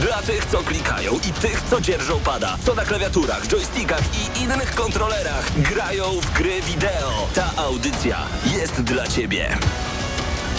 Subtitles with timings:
[0.00, 4.74] Dla tych, co klikają i tych, co dzierżą pada, co na klawiaturach, joystickach i innych
[4.74, 7.28] kontrolerach grają w gry wideo.
[7.34, 8.18] Ta audycja
[8.58, 9.58] jest dla Ciebie.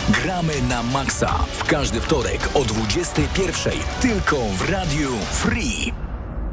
[0.10, 3.72] Gramy na maksa w każdy wtorek o 21.00
[4.02, 5.94] tylko w Radiu Free.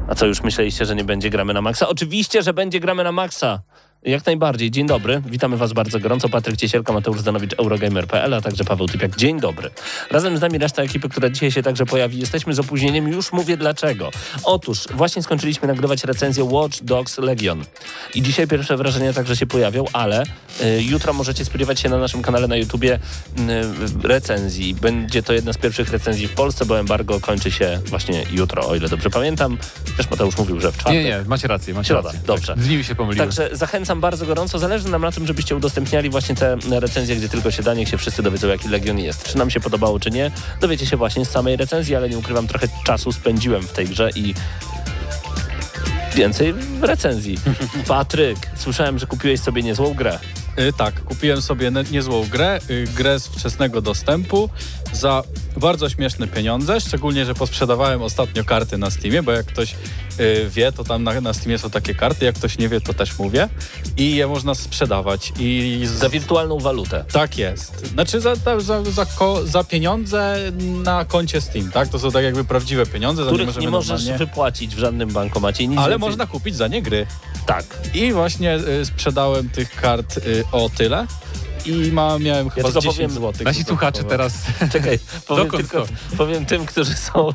[0.09, 1.87] A co, już myśleliście, że nie będzie gramy na maksa?
[1.87, 3.59] Oczywiście, że będzie gramy na maksa.
[4.03, 4.71] Jak najbardziej.
[4.71, 5.21] Dzień dobry.
[5.25, 6.29] Witamy Was bardzo gorąco.
[6.29, 9.15] Patryk Ciesielka, Mateusz Zanowicz, Eurogamer.pl, a także Paweł Typiak.
[9.15, 9.69] Dzień dobry.
[10.11, 12.19] Razem z nami reszta ekipy, która dzisiaj się także pojawi.
[12.19, 13.07] Jesteśmy z opóźnieniem.
[13.07, 14.11] Już mówię dlaczego.
[14.43, 17.63] Otóż właśnie skończyliśmy nagrywać recenzję Watch Dogs Legion.
[18.15, 22.21] I dzisiaj pierwsze wrażenia także się pojawią, ale y, jutro możecie spodziewać się na naszym
[22.21, 22.95] kanale na YouTubie
[24.03, 24.75] y, recenzji.
[24.75, 28.75] Będzie to jedna z pierwszych recenzji w Polsce, bo embargo kończy się właśnie jutro, o
[28.75, 29.57] ile dobrze pamiętam.
[29.97, 31.03] Też Mateusz mówił, że w czwartek.
[31.03, 32.21] Nie, nie, macie rację, macie Środa, rację.
[32.25, 32.55] dobrze.
[32.55, 33.25] Tak, dni mi się pomyliły.
[33.25, 34.59] Także zachęcam bardzo gorąco.
[34.59, 37.73] Zależy nam na tym, żebyście udostępniali właśnie te recenzje, gdzie tylko się da.
[37.73, 39.23] Niech się wszyscy dowiedzą, jaki Legion jest.
[39.23, 40.31] Czy nam się podobało, czy nie.
[40.61, 44.09] Dowiecie się właśnie z samej recenzji, ale nie ukrywam, trochę czasu spędziłem w tej grze
[44.15, 44.33] i
[46.15, 47.37] więcej w recenzji.
[47.87, 50.19] Patryk, słyszałem, że kupiłeś sobie niezłą grę.
[50.59, 54.49] Y, tak, kupiłem sobie niezłą grę, y, grę z wczesnego dostępu
[54.93, 55.23] za
[55.57, 59.75] bardzo śmieszne pieniądze, szczególnie, że posprzedawałem ostatnio karty na Steamie, bo jak ktoś
[60.19, 62.93] y, wie, to tam na, na Steamie są takie karty, jak ktoś nie wie, to
[62.93, 63.49] też mówię
[63.97, 65.89] i je można sprzedawać i z...
[65.91, 67.05] Za wirtualną walutę.
[67.11, 67.87] Tak jest.
[67.87, 70.37] Znaczy za, za, za, za, ko, za pieniądze
[70.83, 71.87] na koncie Steam, tak?
[71.87, 74.17] To są tak jakby prawdziwe pieniądze, za nie Których możemy nie możesz normalnie...
[74.17, 75.67] wypłacić w żadnym bankomacie.
[75.67, 76.09] Nic Ale więcej.
[76.09, 77.07] można kupić za nie gry.
[77.47, 77.65] Tak.
[77.93, 81.07] I właśnie y, sprzedałem tych kart y, o tyle.
[81.65, 83.33] I ma, miałem chyba z tylko 10 powiem- zł.
[83.45, 84.33] Nasi słuchacze teraz...
[84.73, 85.87] Czekaj, powiem Dokąd tylko,
[86.17, 87.29] powiem tym, którzy są,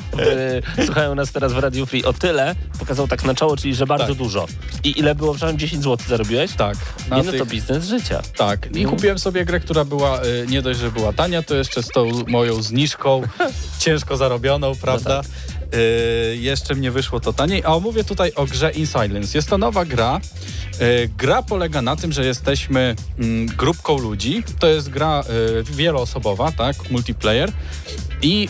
[0.79, 3.87] e, słuchają nas teraz w Radiu Free, o tyle pokazał tak na czoło, czyli że
[3.87, 4.15] bardzo Tak.
[4.17, 4.47] dużo.
[4.85, 6.53] I ile było, przepraszam, 10 zł zarobiłeś?
[6.53, 6.77] Tak.
[7.09, 8.23] Na Nie no tych, to biznes życia.
[8.37, 8.77] tak.
[8.77, 8.91] I No.
[8.91, 12.09] kupiłem sobie grę, która była y, nie dość, że była tania, to jeszcze z tą
[12.29, 13.23] moją zniżką
[13.79, 15.23] ciężko zarobioną, prawda?
[15.75, 17.63] Y, jeszcze mnie wyszło to taniej.
[17.65, 19.39] A mówię tutaj o grze In Silence.
[19.39, 20.21] Jest to nowa gra.
[20.81, 24.43] Y, gra polega na tym, że jesteśmy mm, grupką ludzi.
[24.59, 25.25] To jest gra
[25.61, 26.91] y, wieloosobowa, tak?
[26.91, 27.53] Multiplayer.
[28.23, 28.49] I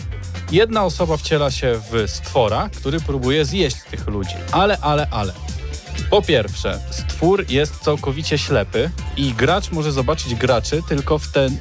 [0.51, 4.35] jedna osoba wciela się w stwora, który próbuje zjeść tych ludzi.
[4.51, 5.33] Ale, ale, ale.
[6.09, 11.57] Po pierwsze, stwór jest całkowicie ślepy i gracz może zobaczyć graczy tylko w ten.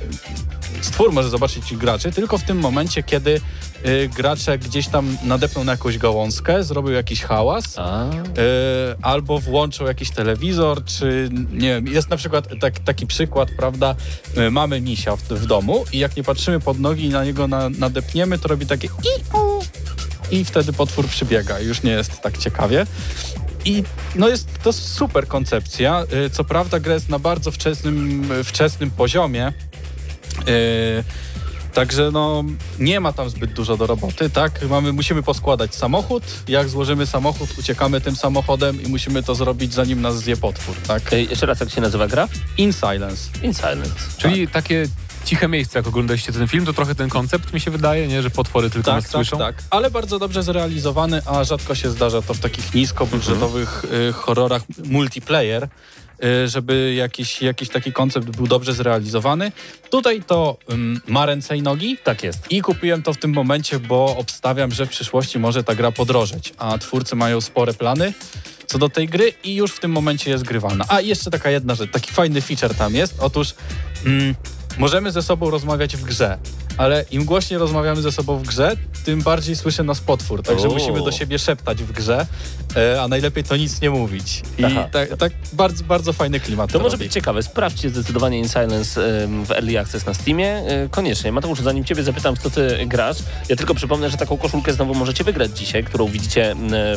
[0.80, 3.40] Stwór może zobaczyć graczy tylko w tym momencie, kiedy
[3.86, 7.80] y, gracze gdzieś tam nadepną na jakąś gałązkę, zrobią jakiś hałas, y,
[9.02, 13.94] albo włączą jakiś telewizor, czy nie wiem, jest na przykład tak, taki przykład, prawda,
[14.38, 17.48] y, mamy misia w, w domu i jak nie patrzymy pod nogi i na niego
[17.48, 19.22] na, nadepniemy, to robi takie i
[20.32, 21.60] i wtedy potwór przybiega.
[21.60, 22.86] Już nie jest tak ciekawie.
[23.64, 23.84] I
[24.14, 26.04] no jest to super koncepcja.
[26.26, 29.52] Y, Co prawda gra jest na bardzo wczesnym, wczesnym poziomie.
[30.48, 31.04] Y,
[31.74, 32.44] Także no,
[32.78, 34.68] nie ma tam zbyt dużo do roboty, tak?
[34.68, 36.22] Mamy, musimy poskładać samochód.
[36.48, 41.12] Jak złożymy samochód, uciekamy tym samochodem i musimy to zrobić, zanim nas zje potwór, tak?
[41.12, 42.28] Ej, jeszcze raz, jak się nazywa gra?
[42.58, 43.30] In silence.
[43.42, 43.94] In Silence.
[44.18, 44.86] Czyli takie
[45.24, 48.22] ciche miejsce, jak oglądaliście ten film, to trochę ten koncept mi się wydaje, nie?
[48.22, 49.38] Że potwory tylko Tak, nas tak, słyszą.
[49.38, 49.54] tak.
[49.70, 55.68] Ale bardzo dobrze zrealizowany, a rzadko się zdarza to w takich niskobudżetowych y, horrorach multiplayer,
[56.46, 59.52] żeby jakiś, jakiś taki koncept był dobrze zrealizowany.
[59.90, 61.98] Tutaj to ym, ma ręce i nogi.
[62.04, 62.50] Tak jest.
[62.50, 66.54] I kupiłem to w tym momencie, bo obstawiam, że w przyszłości może ta gra podrożeć,
[66.58, 68.12] a twórcy mają spore plany
[68.72, 70.84] co do tej gry i już w tym momencie jest grywalna.
[70.88, 73.14] A jeszcze taka jedna rzecz, taki fajny feature tam jest.
[73.20, 73.54] Otóż
[74.06, 74.34] mm,
[74.78, 76.38] możemy ze sobą rozmawiać w grze,
[76.76, 80.42] ale im głośniej rozmawiamy ze sobą w grze, tym bardziej słyszy nas potwór.
[80.42, 82.26] Także musimy do siebie szeptać w grze,
[82.76, 84.42] e, a najlepiej to nic nie mówić.
[84.58, 84.62] I
[84.92, 86.72] tak, tak bardzo, bardzo fajny klimat.
[86.72, 87.04] To może robi.
[87.04, 87.42] być ciekawe.
[87.42, 89.00] Sprawdźcie zdecydowanie In Silence
[89.44, 90.62] w Early Access na Steamie.
[90.84, 91.32] Y, Koniecznie.
[91.32, 93.16] Mateusz, zanim ciebie zapytam, co ty grasz,
[93.48, 96.56] ja tylko przypomnę, że taką koszulkę znowu możecie wygrać dzisiaj, którą widzicie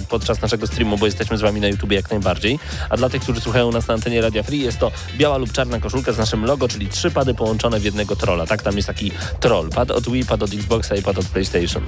[0.09, 2.59] podczas naszego streamu, bo jesteśmy z wami na YouTubie jak najbardziej.
[2.89, 5.79] A dla tych, którzy słuchają nas na antenie Radia Free, jest to biała lub czarna
[5.79, 8.47] koszulka z naszym logo, czyli trzy pady połączone w jednego trolla.
[8.47, 9.64] Tak, tam jest taki troll.
[9.65, 9.75] Konsol.
[9.75, 11.83] Pad od Wii, pad od Xboxa i pad od PlayStation.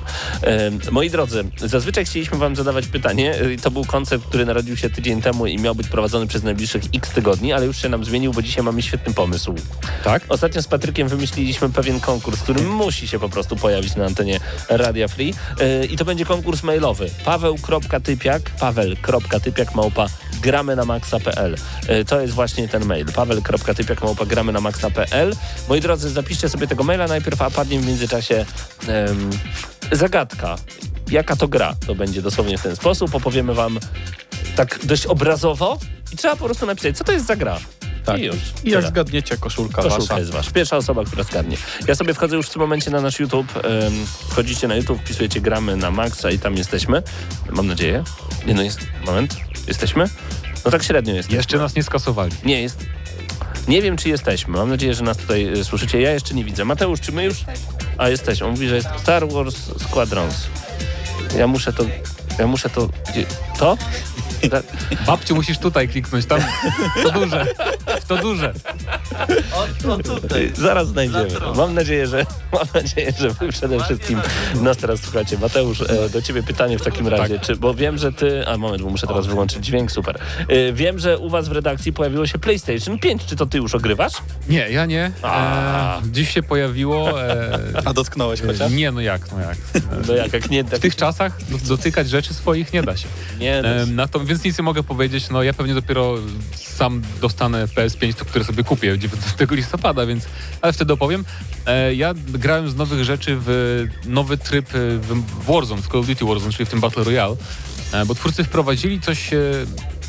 [0.91, 3.35] Moi drodzy, zazwyczaj chcieliśmy wam zadawać pytanie.
[3.35, 6.83] E, To był koncept, który narodził się tydzień temu i miał być prowadzony przez najbliższych
[6.95, 9.55] x tygodni, ale już się nam zmienił, bo dzisiaj mamy świetny pomysł.
[10.03, 10.23] Tak?
[10.29, 14.39] Ostatnio z Patrykiem wymyśliliśmy pewien konkurs, który musi się po prostu pojawić na antenie
[14.69, 15.27] Radia Free
[15.59, 17.09] Yy, i to będzie konkurs mailowy.
[17.25, 20.07] paweł.typiak paweł.typiak małpa
[20.41, 21.55] gramy na maxa.pl
[21.89, 23.05] Yy, To jest właśnie ten mail.
[23.05, 25.35] paweł.typiak małpa gramy na maxa.pl
[25.69, 28.45] Moi drodzy, zapiszcie sobie tego maila najpierw, a padnie w międzyczasie
[29.91, 30.55] zagadka.
[31.11, 31.75] Jaka to gra?
[31.87, 33.15] To będzie dosłownie w ten sposób.
[33.15, 33.79] Opowiemy wam
[34.55, 35.77] tak dość obrazowo
[36.13, 37.59] i trzeba po prostu napisać, co to jest za gra.
[38.05, 38.19] Tak.
[38.19, 38.35] I już.
[38.63, 40.19] I jak zgadniecie, koszulka, Koszulka wasza.
[40.19, 40.51] jest wasza.
[40.51, 41.57] Pierwsza osoba, która zgadnie.
[41.87, 43.53] Ja sobie wchodzę już w tym momencie na nasz YouTube.
[44.29, 47.03] Wchodzicie na YouTube, wpisujecie gramy na Maxa i tam jesteśmy.
[47.49, 48.03] Mam nadzieję.
[48.45, 48.79] Nie no, jest...
[49.05, 49.37] Moment.
[49.67, 50.05] Jesteśmy?
[50.65, 51.37] No tak średnio jesteśmy.
[51.37, 52.31] Jeszcze nas nie skasowali.
[52.43, 52.85] Nie, jest...
[53.67, 54.57] Nie wiem, czy jesteśmy.
[54.57, 56.01] Mam nadzieję, że nas tutaj y, słyszycie.
[56.01, 56.65] Ja jeszcze nie widzę.
[56.65, 57.45] Mateusz, czy my już...
[57.97, 58.45] A, jesteśmy.
[58.45, 60.47] On mówi, że jest Star Wars Squadrons.
[61.37, 61.83] Ja muszę to...
[62.39, 62.89] Ja muszę to...
[63.11, 63.25] Gdzie...
[63.59, 63.77] To?
[64.51, 64.63] Tak.
[65.07, 66.41] Babciu, musisz tutaj kliknąć, tam
[67.03, 67.45] to duże,
[68.07, 68.53] to duże.
[70.53, 71.27] Zaraz znajdziemy.
[71.55, 74.21] Mam nadzieję, że mam nadzieję, że wy przede wszystkim
[74.61, 75.37] nas teraz słuchacie.
[75.37, 78.83] Mateusz, e, do ciebie pytanie w takim razie, czy, bo wiem, że ty, a moment,
[78.83, 80.19] bo muszę teraz wyłączyć dźwięk, super.
[80.47, 83.75] E, Wiem, że u was w redakcji pojawiło się PlayStation 5, czy to ty już
[83.75, 84.13] ogrywasz?
[84.49, 85.11] Nie, ja nie.
[85.21, 85.97] A.
[85.97, 87.21] E, dziś się pojawiło.
[87.23, 88.71] E, A dotknąłeś chociaż?
[88.71, 89.57] nie, no jak, no jak.
[90.07, 93.07] No jak, jak nie, tak, W tych czasach do- dotykać rzeczy swoich nie da się.
[93.39, 95.29] nie, no, E, na to, więc nic nie mogę powiedzieć.
[95.29, 96.15] No ja pewnie dopiero
[96.55, 100.25] sam dostanę PS5, to które sobie kupię 19 listopada, więc
[100.61, 101.25] ale wtedy opowiem.
[101.65, 106.07] E, ja grałem z nowych rzeczy w nowy tryb e, w Warzone, w Call of
[106.07, 107.35] Duty Warzone, czyli w tym Battle Royale,
[107.93, 109.39] e, bo twórcy wprowadzili coś e,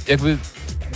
[0.08, 0.38] jakby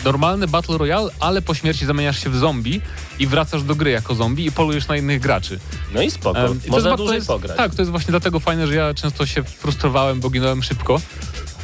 [0.05, 2.81] normalny Battle Royale, ale po śmierci zamieniasz się w zombie
[3.19, 5.59] i wracasz do gry jako zombie i polujesz na innych graczy.
[5.95, 7.57] no i spoko, to można dłużej jest, pograć.
[7.57, 11.01] Tak, to jest właśnie dlatego fajne, że ja często się frustrowałem, bo ginąłem szybko.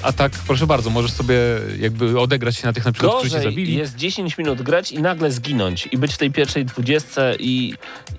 [0.02, 1.36] A tak, proszę bardzo, możesz sobie
[1.80, 3.76] jakby odegrać się na tych na przykład, którzy cię Gorzej zabili.
[3.76, 7.74] jest 10 minut grać i nagle zginąć i być w tej pierwszej dwudziestce i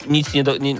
[0.07, 0.75] nic nie, do, nie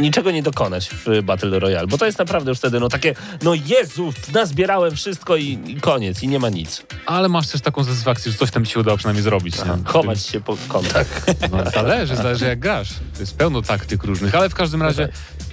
[0.00, 3.54] niczego nie dokonać w Battle Royale, bo to jest naprawdę już wtedy no takie, no
[3.54, 6.82] Jezu, nazbierałem wszystko i, i koniec i nie ma nic.
[7.06, 9.56] Ale masz też taką satysfakcję, że coś tam ci się udało przynajmniej zrobić.
[9.58, 9.64] nie?
[9.84, 11.26] Chować się po kątach.
[11.50, 12.88] No, zależy, zależy jak grasz.
[13.14, 15.08] To jest pełno taktyk różnych, ale w każdym razie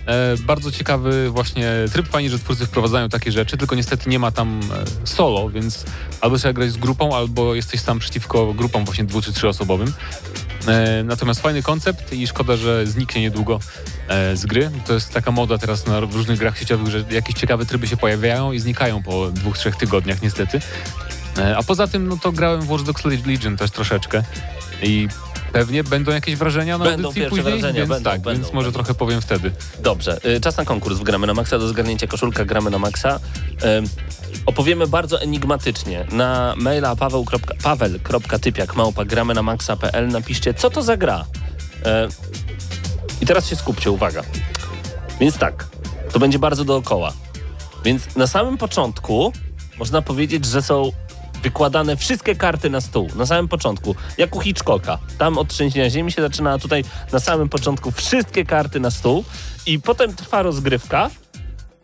[0.05, 2.07] e, bardzo ciekawy właśnie tryb.
[2.07, 4.59] Fajnie, że twórcy wprowadzają takie rzeczy, tylko niestety nie ma tam
[5.03, 5.85] e, solo, więc
[6.21, 9.93] albo trzeba grać z grupą, albo jesteś sam przeciwko grupom właśnie dwu czy trzyosobowym.
[10.67, 13.59] E, natomiast fajny koncept i szkoda, że zniknie niedługo
[14.07, 14.71] e, z gry.
[14.85, 18.51] To jest taka moda teraz na różnych grach sieciowych, że jakieś ciekawe tryby się pojawiają
[18.51, 20.59] i znikają po dwóch, trzech tygodniach niestety.
[21.37, 24.23] E, A poza tym, no to grałem w Watch Dogs Legion też troszeczkę
[24.83, 25.07] i
[25.53, 28.53] pewnie będą jakieś wrażenia na Będą audycji pierwsze później, wrażenia, więc będą, tak, będą, więc
[28.53, 29.51] może trochę powiem wtedy.
[29.79, 33.19] Dobrze, y, czas na konkurs w Gramy na Maxa do zgarnięcia koszulka Gramy na Maxa.
[34.45, 36.05] Opowiemy bardzo enigmatycznie.
[36.11, 37.25] Na maila paweł.
[37.63, 41.25] paweł.typiak małpa gramy na maxa.pl napiszcie, co to za gra.
[43.21, 44.23] I teraz się skupcie, uwaga.
[45.19, 45.67] Więc tak,
[46.11, 47.13] to będzie bardzo dookoła.
[47.85, 49.33] Więc na samym początku
[49.79, 50.91] można powiedzieć, że są
[51.43, 53.09] wykładane wszystkie karty na stół.
[53.15, 53.95] Na samym początku.
[54.17, 54.97] Jak u Hitchcocka.
[55.17, 59.23] Tam od trzęsienia ziemi się zaczyna, a tutaj na samym początku wszystkie karty na stół
[59.65, 61.09] i potem trwa rozgrywka.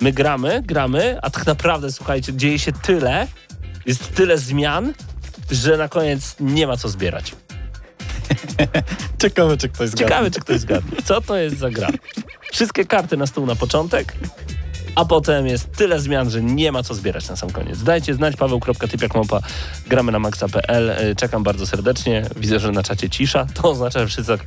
[0.02, 3.28] My gramy, gramy, a tak naprawdę, słuchajcie, dzieje się tyle,
[3.86, 4.94] jest tyle zmian,
[5.52, 7.36] że na koniec nie ma co zbierać.
[9.22, 10.06] Ciekawe, czy ktoś zgadnie.
[10.06, 11.02] Ciekawe, czy ktoś zgadnie.
[11.06, 11.90] Co to jest za gra?
[12.52, 14.16] Wszystkie karty na stół na początek,
[14.98, 17.84] a potem jest tyle zmian, że nie ma co zbierać na sam koniec.
[17.84, 19.40] Dajcie znać, paweł.typiakmałpa,
[19.88, 20.90] gramy na maxa.pl.
[20.90, 22.24] Y, Czekam bardzo serdecznie.
[22.36, 23.48] Widzę, że na czacie cisza.
[23.54, 24.46] To oznacza, że wszyscy tak...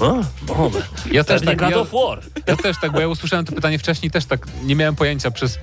[0.00, 0.06] O,
[0.48, 0.70] o,
[1.12, 2.20] Ja też tak, God ja, of War.
[2.46, 5.58] ja też tak, bo ja usłyszałem to pytanie wcześniej, też tak nie miałem pojęcia przez,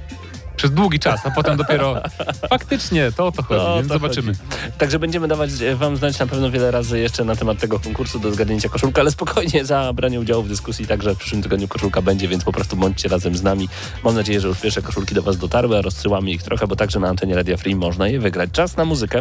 [0.56, 2.02] przez długi czas, a potem dopiero
[2.50, 4.34] faktycznie to o to chodzi, To o więc to zobaczymy.
[4.34, 4.74] chodzi.
[4.78, 8.20] Także będziemy dawać e, wam znać na pewno wiele razy jeszcze na temat tego konkursu
[8.20, 12.02] do zgadnięcia koszulka, ale spokojnie za branie udziału w dyskusji także w przyszłym tygodniu koszulka
[12.02, 13.70] będzie, więc po prostu bądźcie razem z nami.
[14.04, 17.00] Mam nadzieję, że już pierwsze koszulki do was dotarły, a rozsyłamy ich trochę, bo także
[17.00, 18.50] na antenie Radia Free można je wygrać.
[18.52, 19.20] Czas na muzykę.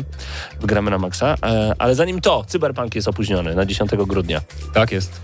[0.63, 4.41] Gramy na maksa, e, ale zanim to, Cyberpunk jest opóźniony na 10 grudnia.
[4.75, 5.21] Tak jest.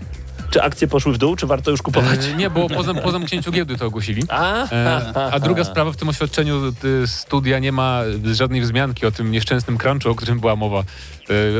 [0.51, 2.25] Czy akcje poszły w dół, czy warto już kupować?
[2.25, 4.23] E, nie, bo po, zam- po zamknięciu giełdy to ogłosili.
[4.29, 6.61] A, E, a druga sprawa, w tym oświadczeniu
[7.03, 8.01] y, studia nie ma
[8.33, 10.83] żadnej wzmianki o tym nieszczęsnym crunchu, o którym była mowa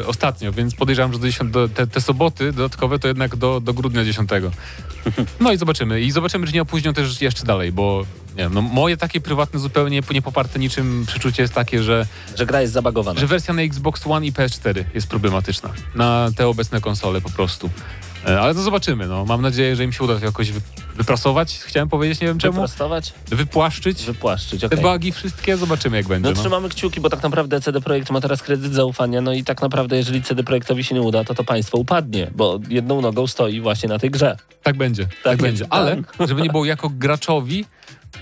[0.02, 3.60] y, ostatnio, więc podejrzewam, że do 10, do, te, te soboty dodatkowe to jednak do,
[3.60, 4.30] do grudnia 10.
[5.40, 6.02] No i zobaczymy.
[6.02, 9.60] I zobaczymy, czy nie opóźnią też jeszcze dalej, bo nie wiem, no, moje takie prywatne,
[9.60, 12.06] zupełnie niepoparte niczym przeczucie jest takie, że,
[12.38, 13.20] że gra jest zabagowana.
[13.20, 15.70] że wersja na Xbox One i PS4 jest problematyczna.
[15.96, 17.70] Na te obecne konsole po prostu.
[18.28, 19.08] E, Ale to zobaczymy.
[19.08, 19.26] No.
[19.26, 20.62] Mam nadzieję, że im się uda to jakoś wy-
[20.96, 21.60] wyprasować.
[21.66, 22.54] Chciałem powiedzieć, nie wiem czemu.
[22.54, 24.04] Przeprostować, Wypłaszczyć.
[24.04, 24.80] wypłaszczyć, Te okej.
[24.82, 26.30] bugi wszystkie, zobaczymy jak będzie.
[26.30, 29.44] No No, trzymamy kciuki, bo tak naprawdę CD Projekt ma teraz kredyt zaufania, no i
[29.44, 33.28] tak naprawdę jeżeli CD Projektowi się nie uda, to to państwo upadnie, bo jedną nogą
[33.28, 34.38] stoi właśnie na tej grze.
[34.64, 35.66] Tak będzie, tak, Tak będzie.
[35.70, 36.28] Ale, tak.
[36.28, 37.66] żeby nie było jako graczowi,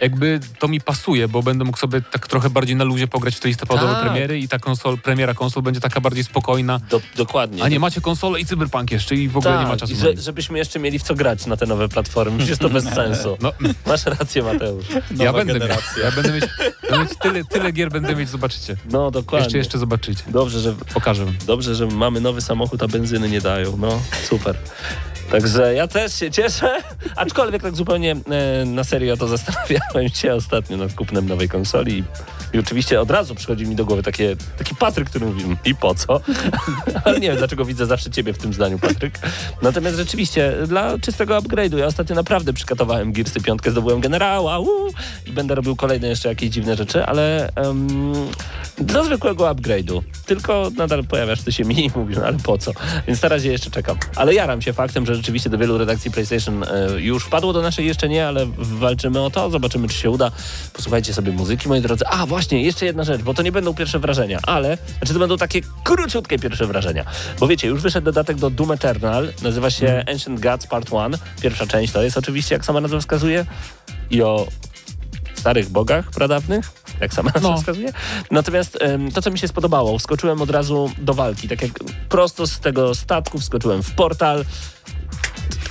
[0.02, 3.40] jakby to mi pasuje, bo będę mógł sobie tak trochę bardziej na luzie pograć w
[3.40, 4.02] te listopadowe Tak.
[4.04, 6.80] premiery i ta konsol, premiera konsol będzie taka bardziej spokojna.
[6.90, 7.64] Do, dokładnie.
[7.64, 9.96] A nie, macie konsolę i cyberpunk jeszcze i w ogóle tak, nie ma czasu i
[9.96, 12.38] że, żebyśmy jeszcze mieli w co grać na te nowe platformy.
[12.38, 13.38] Przecież to bez sensu.
[13.42, 13.52] No,
[13.86, 14.86] Masz rację, Mateusz.
[14.90, 16.04] ja Nowa będę miał, generacja.
[16.04, 16.46] ja będę mieć,
[16.90, 18.76] będę mieć tyle, tyle gier będę mieć, zobaczycie.
[18.92, 19.44] No dokładnie.
[19.46, 20.24] Jeszcze, jeszcze zobaczycie.
[20.28, 21.36] Dobrze, że, Pokażę wam.
[21.48, 23.78] dobrze, że mamy nowy samochód, a benzyny nie dają.
[23.78, 24.56] No, super.
[25.32, 26.82] Także ja też się cieszę,
[27.16, 29.28] aczkolwiek tak zupełnie e, na serio to
[29.88, 32.04] zastanawiałem się ostatnio nad kupnem nowej konsoli
[32.54, 35.96] i, oczywiście od razu przychodzi mi do głowy takie, taki Patryk, który mówi i po
[35.96, 36.22] co?
[37.06, 39.20] Ale nie wiem, dlaczego widzę zawsze ciebie w tym zdaniu, Patryk.
[39.62, 44.94] Natomiast rzeczywiście, dla czystego upgrade'u, ja ostatnio naprawdę przykatowałem Gearsy 5, zdobyłem generała uu,
[45.26, 48.14] i będę robił kolejne jeszcze jakieś dziwne rzeczy, ale em,
[48.78, 50.02] dla zwykłego upgrade'u.
[50.26, 52.72] Tylko nadal pojawiasz ty się mi i mówisz, no ale po co?
[53.08, 53.98] Więc na razie jeszcze czekam.
[54.16, 56.68] Ale jaram się faktem, że rzeczywiście do wielu redakcji PlayStation e,
[57.02, 60.32] już wpadło, do naszej jeszcze nie, ale walczymy o to, zobaczymy czy się uda.
[60.74, 62.08] Posłuchajcie sobie muzyki, moi drodzy.
[62.08, 65.38] A właśnie, jeszcze jedna rzecz, bo to nie będą pierwsze wrażenia, ale, znaczy to będą
[65.38, 67.06] takie króciutkie pierwsze wrażenia.
[67.40, 71.12] Bo wiecie, już wyszedł dodatek do Doom Eternal, nazywa się Ancient Gods Part 1.
[71.42, 73.46] Pierwsza część to jest oczywiście, jak sama nazwa wskazuje,
[74.10, 74.48] i o
[75.36, 77.58] starych bogach pradawnych, jak sama nazwa No.
[77.58, 77.90] wskazuje.
[78.32, 81.72] Natomiast em, to, co mi się spodobało, wskoczyłem od razu do walki, tak jak
[82.10, 84.46] prosto z tego statku wskoczyłem w portal.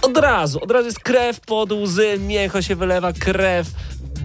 [0.02, 3.66] Od razu, od razu jest krew pod łzy, miecho się wylewa, krew,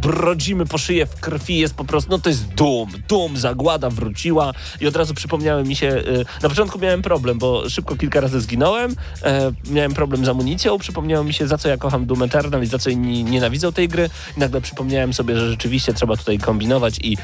[0.02, 4.54] brodzimy po szyję w krwi, jest po prostu, no to jest dum, dum, zagłada wróciła
[4.82, 8.42] i od razu przypomniały mi się, y, na początku miałem problem, bo szybko kilka razy
[8.42, 12.64] zginąłem, e, miałem problem z amunicją, przypomniało mi się, za co ja kocham Doom Eternal
[12.64, 14.10] i za co inni nienawidzą tej gry.
[14.38, 17.18] I nagle przypomniałem sobie, że rzeczywiście trzeba tutaj kombinować i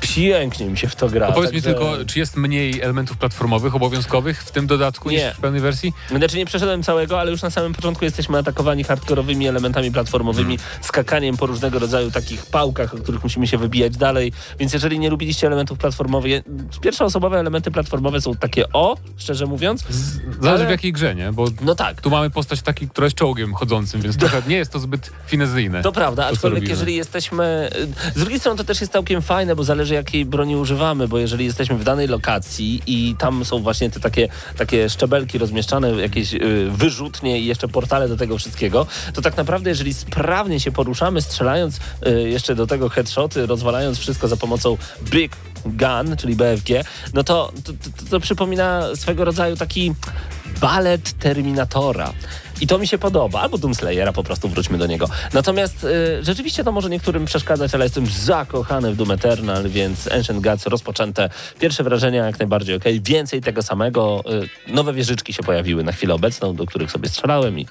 [0.00, 1.26] pięknie mi się w to gra.
[1.26, 5.16] To powiedz mi także- tylko, czy jest mniej elementów platformowych, obowiązkowych w tym dodatku Nie.
[5.26, 5.92] niż w pełnej wersji?
[6.10, 11.36] Znaczy nie przeszedłem całego, ale już na samym początku jesteśmy atakowani hardkorowymi elementami platformowymi, skakaniem
[11.36, 14.32] po różnego rodzaju takich pałkach, o których musimy się wybijać dalej.
[14.58, 16.42] Więc jeżeli nie lubiliście elementów platformowych,
[16.80, 19.84] pierwszoosobowe elementy platformowe są takie o, szczerze mówiąc.
[20.40, 21.32] Zależy Ale- w jakiej grze, nie?
[21.32, 22.00] Bo No tak.
[22.00, 25.82] tu mamy postać taki, która jest czołgiem chodzącym, więc trochę nie jest to zbyt finezyjne.
[25.82, 27.70] To prawda, aczkolwiek jeżeli jesteśmy...
[28.06, 31.18] y, Z drugiej strony to też jest całkiem fajne, bo zależy jakiej broni używamy, bo
[31.18, 36.34] jeżeli jesteśmy w danej lokacji i tam są właśnie te takie, takie szczebelki rozmieszczane, jakieś
[36.34, 41.22] y, wyrzutnie i jeszcze portale do tego wszystkiego, to tak naprawdę jeżeli sprawnie się poruszamy,
[41.22, 44.76] strzelając y, jeszcze do tego headshoty, rozwalając wszystko za pomocą
[45.10, 49.92] Big Gun, czyli BFG, no to, to, to, to przypomina swego rodzaju taki
[50.60, 52.12] balet Terminatora.
[52.60, 53.40] I to mi się podoba.
[53.40, 55.08] Albo Doomslayera, po prostu wróćmy do niego.
[55.32, 60.40] Natomiast y, rzeczywiście to może niektórym przeszkadzać, ale jestem zakochany w Doom Eternal, więc Ancient
[60.40, 61.30] Gods rozpoczęte.
[61.60, 62.84] Pierwsze wrażenia jak najbardziej ok.
[63.02, 64.22] Więcej tego samego.
[64.68, 67.66] Y, nowe wieżyczki się pojawiły na chwilę obecną, do których sobie strzelałem i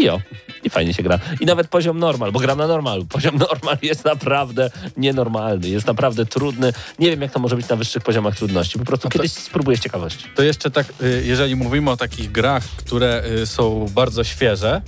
[0.00, 0.20] i o,
[0.64, 1.18] i fajnie się gra.
[1.40, 3.04] I nawet poziom normal, bo gram na normalu.
[3.04, 6.72] Poziom normal jest naprawdę nienormalny, jest naprawdę trudny.
[6.98, 8.78] Nie wiem, jak to może być na wyższych poziomach trudności.
[8.78, 10.24] Po prostu to- kiedyś spróbuję z ciekawości.
[10.36, 14.82] To jeszcze tak, y, jeżeli mówimy o takich grach, które y, są bardzo świeże,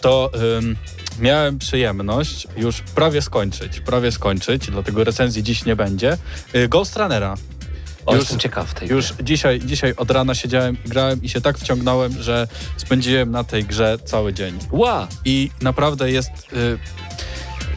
[0.00, 0.30] to
[1.18, 6.16] miałem przyjemność już prawie skończyć, prawie skończyć, dlatego recenzji dziś nie będzie.
[6.54, 7.34] Y, Ghost Runnera.
[8.06, 11.40] O, Już- jestem ciekaw tej Już dzisiaj, dzisiaj od rana siedziałem i grałem i się
[11.40, 14.58] tak wciągnąłem, że spędziłem na tej grze cały dzień.
[14.70, 15.08] Ła!
[15.24, 16.78] I naprawdę jest y,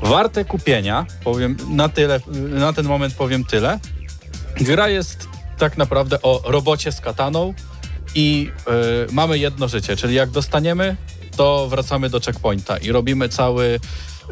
[0.02, 1.06] warte kupienia.
[1.24, 3.80] Powiem na tyle, y, na ten moment powiem tyle.
[4.62, 5.28] Gra jest
[5.58, 7.54] tak naprawdę o robocie z kataną
[8.16, 8.52] i
[9.10, 10.96] y, mamy jedno życie, czyli jak dostaniemy,
[11.38, 13.80] to wracamy do checkpointa i robimy cały,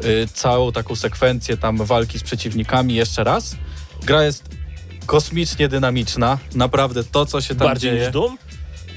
[0.04, 3.56] y, całą taką sekwencję tam walki z przeciwnikami jeszcze raz.
[4.02, 4.44] Gra jest
[5.06, 6.38] kosmicznie dynamiczna.
[6.54, 8.02] Naprawdę to, co się tam Bardziej dzieje.
[8.04, 8.38] niż Doom?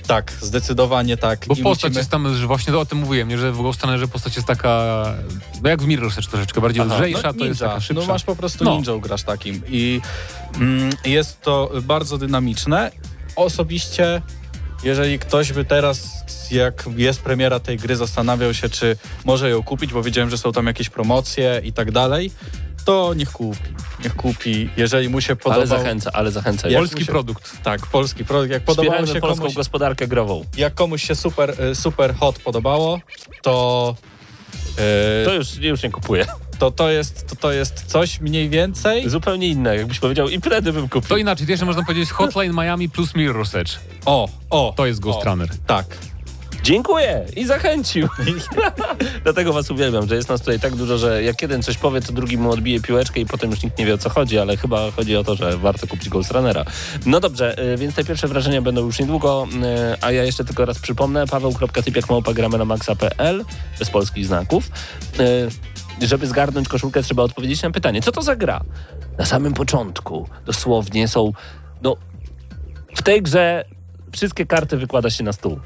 [0.08, 1.46] Tak, zdecydowanie tak.
[1.48, 3.38] Bo I postać musimy- jest tam, że właśnie o tym mówiłem, nie?
[3.38, 5.04] że w Ghost Runnerze postać jest taka,
[5.64, 8.02] no jak w Mirror's Edge troszeczkę, bardziej Aha, lżejsza, no, to jest taka szybsza.
[8.02, 8.72] No masz po prostu No.
[8.76, 9.62] ninja, grasz takim.
[9.70, 10.02] I
[10.56, 12.92] mm, jest to bardzo dynamiczne.
[13.36, 14.22] Osobiście,
[14.84, 16.10] jeżeli ktoś by teraz,
[16.52, 20.52] jak jest premiera tej gry, zastanawiał się, czy może ją kupić, bo wiedziałem, że są
[20.52, 22.32] tam jakieś promocje i tak dalej,
[22.86, 23.60] to niech kupi.
[24.04, 24.70] Niech kupi.
[24.78, 25.60] Jeżeli mu się podobał...
[25.60, 26.68] Ale zachęca, ale zachęca.
[26.76, 27.64] Polski produkt.
[27.64, 28.52] Tak, polski produkt.
[28.52, 30.46] Jak podobało się polską komuś, gospodarkę grową.
[30.58, 33.00] jak komuś się super, y, super hot podobało,
[33.42, 33.96] to...
[35.22, 36.26] y, To już, już nie kupuję.
[36.60, 39.10] to, to, jest, to, to jest coś mniej więcej.
[39.10, 39.76] Zupełnie inne.
[39.76, 41.10] Jakbyś powiedział, i predy bym kupił.
[41.10, 43.72] To inaczej, to jeszcze można powiedzieć Hotline Miami plus Mirror's Edge.
[44.06, 44.74] O, o.
[44.78, 45.50] To jest Ghost o, Runner.
[45.68, 45.86] Tak.
[46.66, 48.08] Dziękuję i zachęcił.
[49.24, 52.14] Dlatego was uwielbiam, że jest nas tutaj tak dużo, że jak jeden coś powie, to
[52.14, 54.92] drugi mu odbije piłeczkę i potem już nikt nie wie o co chodzi, ale chyba
[54.92, 56.66] chodzi o to, że warto kupić Ghost Runnera.
[57.06, 59.48] No dobrze, y, więc te pierwsze wrażenia będą już niedługo,
[59.94, 63.46] y, a ja jeszcze tylko raz przypomnę, paweł.typiakmałpa.gramy na maxa.pl
[63.80, 64.72] bez polskich znaków.
[66.02, 68.62] Y, Żeby zgarnąć koszulkę, trzeba odpowiedzieć na pytanie, co to za gra?
[69.18, 71.32] Na samym początku dosłownie są,
[71.82, 71.96] no
[72.96, 73.66] w tej grze
[74.12, 75.60] wszystkie karty wykłada się na stół.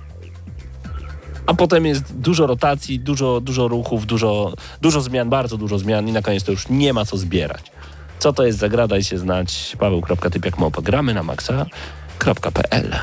[1.49, 6.11] A potem jest dużo rotacji, dużo, dużo ruchów, dużo, dużo zmian, bardzo dużo zmian i
[6.11, 7.71] na koniec to już nie ma co zbierać.
[8.19, 9.75] Co to jest za gra, daj się znać.
[9.79, 12.95] paweł.typiakmałpa.gramy na maxa.pl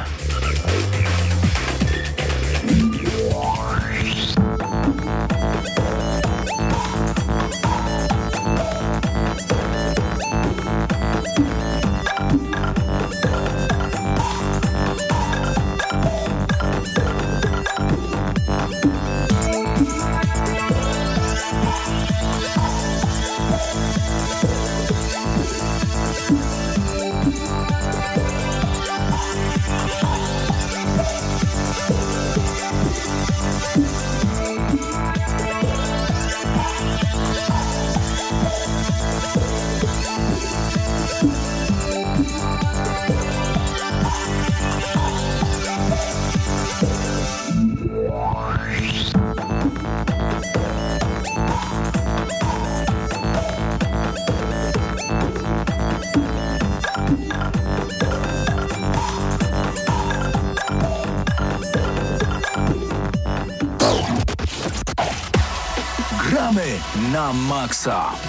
[67.68, 68.25] na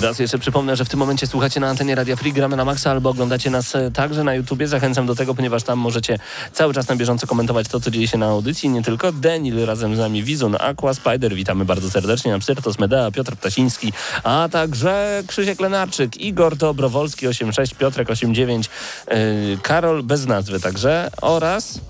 [0.00, 2.90] Raz jeszcze przypomnę, że w tym momencie słuchacie na antenie Radia Free, gramy na Maxa
[2.90, 4.68] albo oglądacie nas e, także na YouTubie.
[4.68, 6.18] Zachęcam do tego, ponieważ tam możecie
[6.52, 8.68] cały czas na bieżąco komentować to, co dzieje się na audycji.
[8.68, 13.36] Nie tylko Denil, razem z nami Wizun, Aqua, Spider, witamy bardzo serdecznie, Absyrtos, Medea, Piotr
[13.36, 18.70] Ptasiński, a także Krzysiek Lenarczyk, Igor Dobrowolski 86, Piotrek 89,
[19.10, 19.16] yy,
[19.62, 21.80] Karol bez nazwy także oraz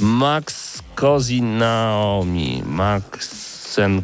[0.00, 3.43] Max Kozi Naomi, Max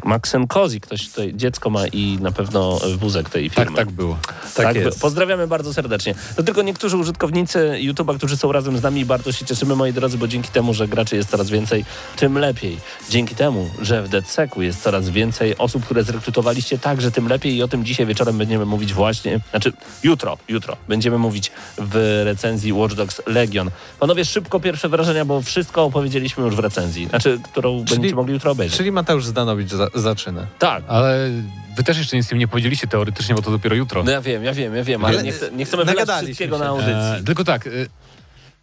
[0.03, 3.65] Maxen Kozi, ktoś tutaj dziecko ma i na pewno wózek tej firmy.
[3.65, 4.17] Tak, tak było.
[4.55, 5.01] Tak by- jest.
[5.01, 6.15] Pozdrawiamy bardzo serdecznie.
[6.35, 10.17] To tylko niektórzy użytkownicy YouTube'a, którzy są razem z nami, bardzo się cieszymy, moi drodzy,
[10.17, 12.77] bo dzięki temu, że graczy jest coraz więcej, tym lepiej.
[13.09, 17.63] Dzięki temu, że w DedSecu jest coraz więcej osób, które zrekrutowaliście, także tym lepiej i
[17.63, 22.95] o tym dzisiaj wieczorem będziemy mówić właśnie, znaczy jutro, jutro będziemy mówić w recenzji Watch
[22.95, 23.71] Dogs Legion.
[23.99, 28.51] Panowie, szybko pierwsze wrażenia, bo wszystko opowiedzieliśmy już w recenzji, znaczy, którą będziecie mogli jutro
[28.51, 28.77] obejrzeć.
[28.77, 29.25] Czyli Mateusz
[29.69, 30.47] Zdanowicz za, zaczyna.
[30.59, 30.83] Tak.
[30.87, 31.29] Ale
[31.77, 34.03] wy też jeszcze nic z tym nie powiedzieliście teoretycznie, bo to dopiero jutro.
[34.03, 36.63] No ja wiem, ja wiem, ja wiem, ale Ale nie, nie chcemy wylać wszystkiego się.
[36.63, 36.93] na audycji.
[36.93, 37.69] E, tylko tak, e,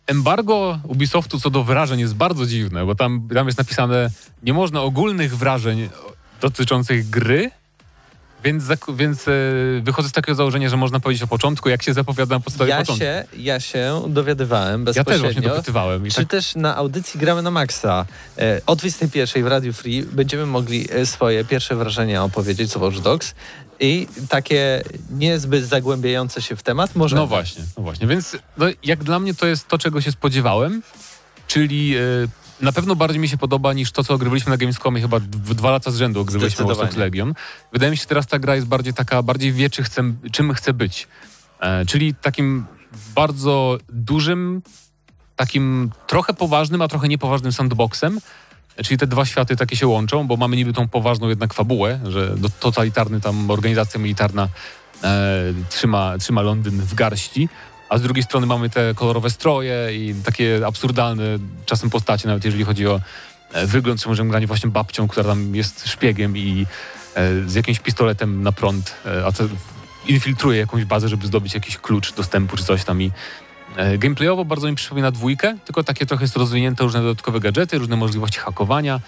[0.07, 4.11] embargo Ubisoftu co do wyrażeń jest bardzo dziwne, bo tam, tam jest napisane,
[4.43, 5.89] nie można ogólnych wrażeń
[6.41, 7.51] dotyczących gry,
[8.45, 9.33] więc, więc e,
[9.83, 12.79] wychodzę z takiego założenia, że można powiedzieć o początku, jak się zapowiada na podstawie Ja
[12.79, 13.05] początku.
[13.05, 15.29] się, ja się dowiadywałem Ja też bezpośrednio.
[15.33, 16.11] właśnie dopytywałem.
[16.11, 18.07] Czy tak, też na audycji Gramy na Maxa
[18.39, 22.99] e, o 21 w Radiu Free będziemy mogli e, swoje pierwsze wrażenia opowiedzieć co Watch
[22.99, 23.35] Dogs
[23.81, 27.17] i takie niezbyt zagłębiające się w temat może.
[27.17, 28.07] no właśnie, no właśnie.
[28.07, 30.83] Więc no, jak dla mnie to jest to, czego się spodziewałem,
[31.47, 32.01] czyli e,
[32.61, 35.71] na pewno bardziej mi się podoba niż to, co ogrywaliśmy na Gamescomie chyba w dwa
[35.71, 36.97] lata z rzędu ogrywaliśmy Watch Dogs.
[36.97, 37.35] Legion.
[37.73, 40.55] Wydaje mi się, że teraz ta gra jest bardziej taka, bardziej wie, czy chce, czym
[40.55, 41.09] chce być.
[41.61, 42.65] E, czyli takim
[43.15, 44.63] bardzo dużym,
[45.37, 48.21] takim trochę poważnym, a trochę niepoważnym sandboxem.
[48.77, 52.01] E, Czyli te dwa światy takie się łączą, bo mamy niby tą poważną jednak fabułę,
[52.07, 54.49] że do- totalitarny tam organizacja militarna
[55.05, 55.29] e,
[55.71, 57.49] trzyma, trzyma Londyn w garści,
[57.89, 61.25] a z drugiej strony mamy te kolorowe stroje i takie absurdalne
[61.67, 63.01] czasem postacie, nawet jeżeli chodzi o
[63.53, 66.67] e, wygląd, czy możemy grać właśnie babcią, która tam jest szpiegiem i
[67.15, 69.45] e, z jakimś pistoletem na prąd, e, a to
[70.07, 73.11] infiltruje jakąś bazę, żeby zdobyć jakiś klucz dostępu czy coś tam i
[73.99, 78.39] gameplayowo bardzo mi przypomina dwójkę, tylko takie trochę jest rozwinięte różne dodatkowe gadżety, różne możliwości
[78.39, 79.01] hakowania.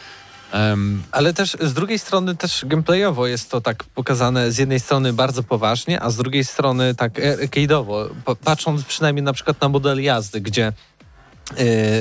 [0.53, 5.13] Em, Ale też z drugiej strony też gameplayowo jest to tak pokazane z jednej strony
[5.13, 10.03] bardzo poważnie, a z drugiej strony tak arcade'owo, pa- patrząc przynajmniej na przykład na model
[10.03, 10.73] jazdy, gdzie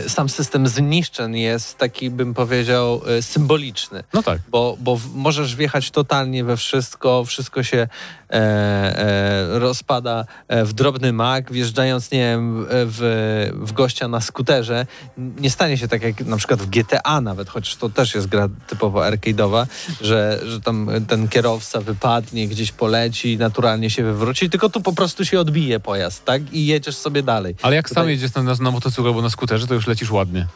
[0.07, 4.03] sam system zniszczeń jest taki, bym powiedział, y, symboliczny.
[4.13, 4.39] No tak.
[4.51, 11.13] Bo, bo możesz wjechać totalnie we wszystko, wszystko się e, e, rozpada e, w drobny
[11.13, 14.85] mak, wjeżdżając, nie wiem, w, w gościa na skuterze.
[15.17, 18.49] Nie stanie się tak jak na przykład w GTA nawet, chociaż to też jest gra
[18.67, 19.65] typowo arcade'owa,
[20.01, 25.25] że, że tam ten kierowca wypadnie, gdzieś poleci, naturalnie się wywróci, tylko tu po prostu
[25.25, 26.53] się odbije pojazd, tak?
[26.53, 27.55] I jedziesz sobie dalej.
[27.61, 30.11] Ale jak Tutaj- sam jedziesz na, na, na motocyklu albo na skuterze, to już lecisz
[30.11, 30.47] ładnie.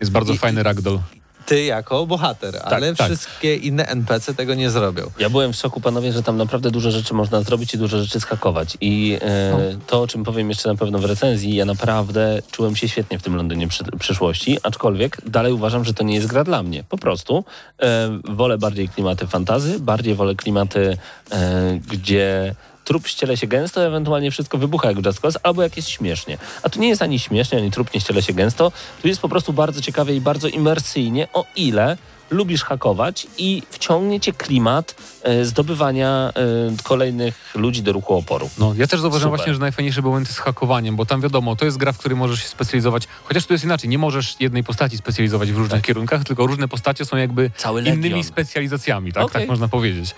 [0.00, 0.98] Jest bardzo I- fajny ragdoll.
[1.46, 3.06] Ty jako bohater, ale tak.
[3.06, 5.10] wszystkie inne NPC tego nie zrobią.
[5.18, 8.20] Ja byłem w szoku, panowie, że tam naprawdę dużo rzeczy można zrobić i dużo rzeczy
[8.20, 8.76] schakować.
[8.80, 12.88] I e, to, o czym powiem jeszcze na pewno w recenzji, ja naprawdę czułem się
[12.88, 16.62] świetnie w tym Londynie przy, przyszłości, aczkolwiek dalej uważam, że to nie jest gra dla
[16.62, 16.84] mnie.
[16.84, 17.44] Po prostu
[17.82, 20.96] e, wolę bardziej klimaty fantazy, bardziej wolę klimaty,
[21.32, 25.76] e, gdzie trup ściele się gęsto, ewentualnie wszystko wybucha jak w Just Cause, albo jak
[25.76, 26.38] jest śmiesznie.
[26.62, 28.72] A tu nie jest ani śmiesznie, ani trup nie ściele się gęsto.
[29.02, 31.96] Tu jest po prostu bardzo ciekawie i bardzo imersyjnie, o ile
[32.32, 38.50] lubisz hakować i wciągnie cię klimat e, zdobywania e, kolejnych ludzi do ruchu oporu.
[38.58, 39.38] No, ja też zauważyłem Super.
[39.38, 42.18] właśnie, że najfajniejsze były momenty z hakowaniem, bo tam wiadomo, to jest gra, w której
[42.18, 46.24] możesz się specjalizować, chociaż tu jest inaczej, nie możesz jednej postaci specjalizować w różnych kierunkach,
[46.24, 47.50] tylko różne postacie są jakby
[47.86, 49.40] innymi specjalizacjami, tak, Okej.
[49.40, 50.14] tak można powiedzieć.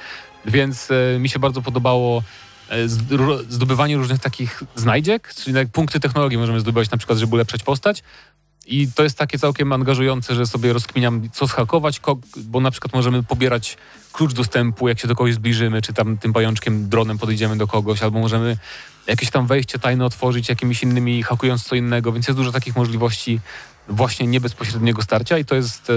[0.46, 2.22] Więc e, mi się bardzo podobało
[3.48, 8.02] zdobywanie różnych takich znajdziek, czyli punkty technologii możemy zdobywać na przykład, żeby ulepszać postać.
[8.66, 12.92] I to jest takie całkiem angażujące, że sobie rozkminiam, co zhakować, ko- bo na przykład
[12.92, 13.76] możemy pobierać
[14.12, 18.02] klucz dostępu, jak się do kogoś zbliżymy, czy tam tym pajączkiem, dronem podejdziemy do kogoś,
[18.02, 18.56] albo możemy
[19.06, 23.40] jakieś tam wejście tajne otworzyć jakimiś innymi, hakując co innego, więc jest dużo takich możliwości
[23.88, 25.92] właśnie nie bezpośredniego starcia i to jest e,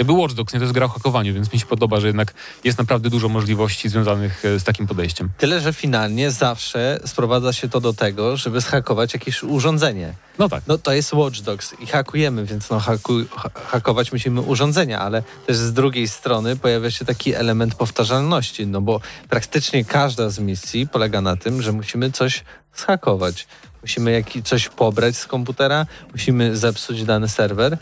[0.00, 2.34] jakby Watch Dogs, nie to jest gra o hakowaniu, więc mi się podoba, że jednak
[2.64, 5.28] jest naprawdę dużo możliwości związanych e, z takim podejściem.
[5.38, 10.14] Tyle, że finalnie zawsze sprowadza się to do tego, żeby zhakować jakieś urządzenie.
[10.38, 10.62] No tak.
[10.66, 15.22] No to jest Watch Dogs i hakujemy, więc no haku, ha- hakować musimy urządzenia, ale
[15.46, 20.88] też z drugiej strony pojawia się taki element powtarzalności, no bo praktycznie każda z misji
[20.88, 22.44] polega na tym, że musimy coś
[22.76, 23.46] zhakować.
[23.82, 27.78] Musimy jak, coś pobrać z komputera, musimy zepsuć dany serwer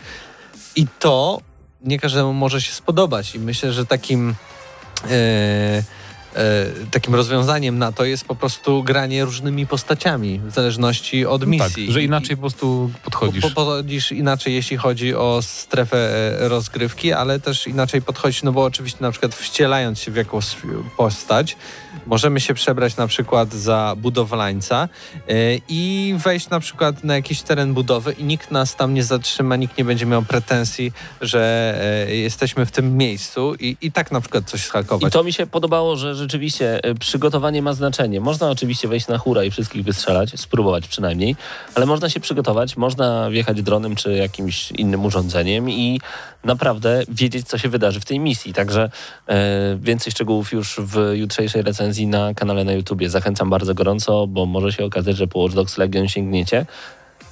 [0.75, 1.41] i to
[1.81, 4.35] nie każdemu może się spodobać i myślę, że takim
[5.05, 5.09] e,
[6.35, 11.49] e, takim rozwiązaniem na to jest po prostu granie różnymi postaciami w zależności od tak,
[11.49, 11.91] misji.
[11.91, 13.41] że I- inaczej po prostu podchodzisz.
[13.41, 15.97] po- Podchodzisz inaczej, jeśli chodzi o strefę
[16.41, 20.45] e, rozgrywki, ale też inaczej podchodzić, no bo oczywiście na przykład wcielając się w jakąś
[20.97, 21.57] postać,
[22.05, 24.89] możemy się przebrać na przykład za budowlańca
[25.27, 25.33] e,
[25.69, 29.77] i wejść na przykład na jakiś teren budowy i nikt nas tam nie zatrzyma, nikt
[29.77, 31.73] nie będzie miał pretensji, że
[32.07, 35.13] e, jesteśmy w tym miejscu i, i tak na przykład coś I schakować.
[35.13, 38.21] to mi się podobało, że rzeczywiście e, przygotowanie ma znaczenie.
[38.21, 41.35] Można oczywiście wejść na hura i wszystkich wystrzelać, spróbować przynajmniej,
[41.75, 45.99] ale można się przygotować, można wjechać dronem czy jakimś innym urządzeniem i
[46.43, 48.53] naprawdę wiedzieć, co się wydarzy w tej misji.
[48.53, 48.89] Także
[49.27, 53.09] e, więcej szczegółów już w jutrzejszej recenzji na kanale na YouTubie.
[53.09, 56.65] Zachęcam bardzo gorąco, bo może się okazać, że po Watch Dogs Legion sięgniecie.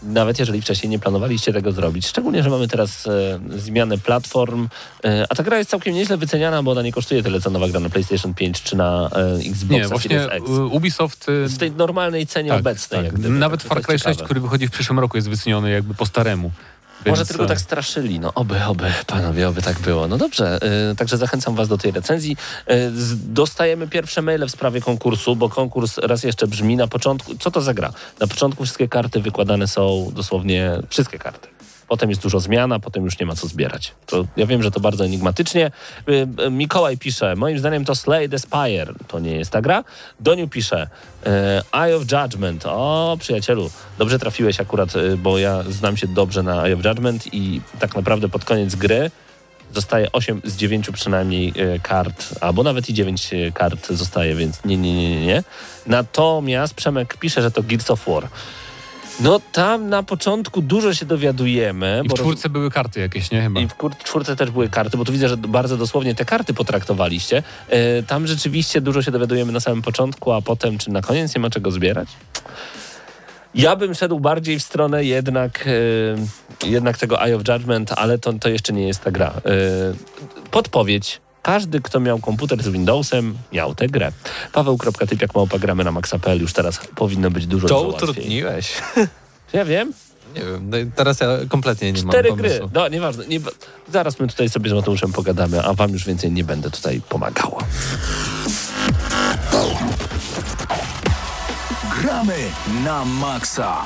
[0.03, 2.07] Nawet jeżeli wcześniej nie planowaliście tego zrobić.
[2.07, 4.67] Szczególnie, że mamy teraz e, zmianę platform,
[5.05, 7.67] e, a ta gra jest całkiem nieźle wyceniana, bo ona nie kosztuje tyle, co nowa
[7.67, 10.49] gra na PlayStation 5 czy na e, Xbox Nie, właśnie X.
[10.49, 11.29] e, Ubisoft...
[11.29, 13.05] e, W tej normalnej cenie tak, obecnej.
[13.05, 13.13] tak.
[13.13, 14.23] Gdyby, Nawet Far Cry 6, ciekawe.
[14.25, 16.51] który wychodzi w przyszłym roku jest wyceniony jakby po staremu.
[17.05, 18.19] Może Więc, tylko e, tak straszyli.
[18.19, 20.07] No oby, oby, panowie, oby tak było.
[20.07, 20.60] No dobrze,
[20.91, 22.38] y, także zachęcam was do tej recenzji.
[22.71, 27.36] Y, z, dostajemy pierwsze maile w sprawie konkursu, bo konkurs raz jeszcze brzmi na początku.
[27.38, 27.93] Co to za gra?
[28.19, 31.57] Na początku wszystkie karty wykładane są dosłownie wszystkie karty.
[31.88, 33.93] Potem jest dużo zmian, a potem już nie ma co zbierać.
[34.06, 35.71] To, ja wiem, że to bardzo enigmatycznie.
[36.10, 38.93] Y, y, Mikołaj pisze, moim zdaniem to Slay the Spire.
[39.08, 39.84] To nie jest ta gra.
[40.19, 40.88] Doniu pisze,
[41.28, 41.30] y,
[41.80, 42.65] Eye of Judgment.
[42.65, 47.62] O, przyjacielu, dobrze trafiłeś akurat, bo ja znam się dobrze na Eye of Judgment i
[47.80, 49.12] tak naprawdę pod koniec gry
[49.73, 54.93] zostaje 8 z 9 przynajmniej kart, albo nawet i 9 kart zostaje, więc nie, nie,
[54.93, 55.43] nie, nie.
[55.88, 58.28] Natomiast Przemek pisze, że to Gears of War.
[59.19, 62.01] No tam na początku dużo się dowiadujemy.
[62.06, 63.41] I w czwórce były karty jakieś, nie?
[63.41, 63.60] Chyba.
[63.60, 67.43] i w czwórce też były karty, bo tu widzę, że bardzo dosłownie te karty potraktowaliście.
[67.69, 71.41] E, tam rzeczywiście dużo się dowiadujemy na samym początku, a potem czy na koniec nie
[71.41, 72.08] ma czego zbierać?
[73.56, 75.67] Ja bym szedł bardziej w stronę jednak,
[76.63, 79.34] e, jednak tego Eye of Judgment, ale to, to jeszcze nie jest ta gra.
[79.45, 81.21] E, podpowiedź.
[81.41, 84.12] Każdy, kto miał komputer z Windowsem, miał tę grę.
[84.54, 88.73] Paweł.typiak małpa gramy na maxa.pl już teraz powinno być dużo, To utrudniłeś.
[89.54, 89.93] Ja wiem.
[90.36, 92.50] Nie wiem, no teraz ja kompletnie nie Cztery mam gry.
[92.50, 92.69] pomysłu.
[92.73, 93.28] No, nieważne.
[93.28, 93.39] Nie,
[93.93, 97.58] zaraz my tutaj sobie z Mateuszem pogadamy, a wam już więcej nie będę tutaj pomagał.
[102.02, 102.36] Gramy
[102.86, 103.78] na maksa.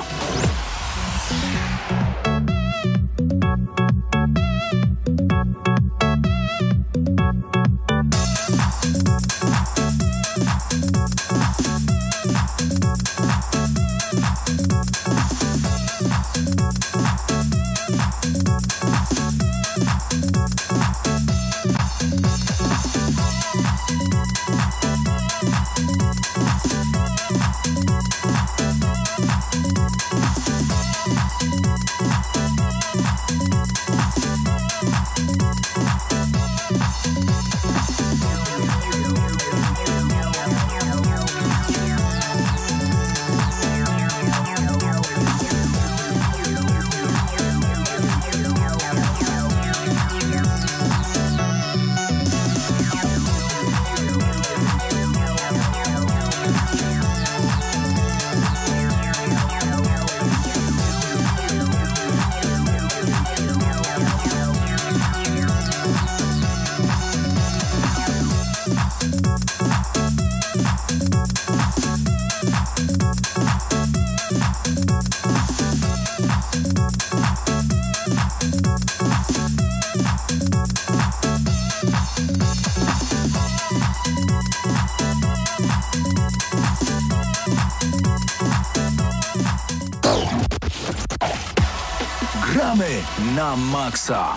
[93.52, 94.34] Na maksa.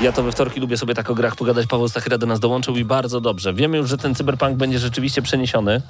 [0.00, 1.66] Ja to we wtorki lubię sobie tak o grach pogadać.
[1.66, 3.54] Paweł Stachyra do nas dołączył i bardzo dobrze.
[3.54, 5.82] Wiemy już, że ten cyberpunk będzie rzeczywiście przeniesiony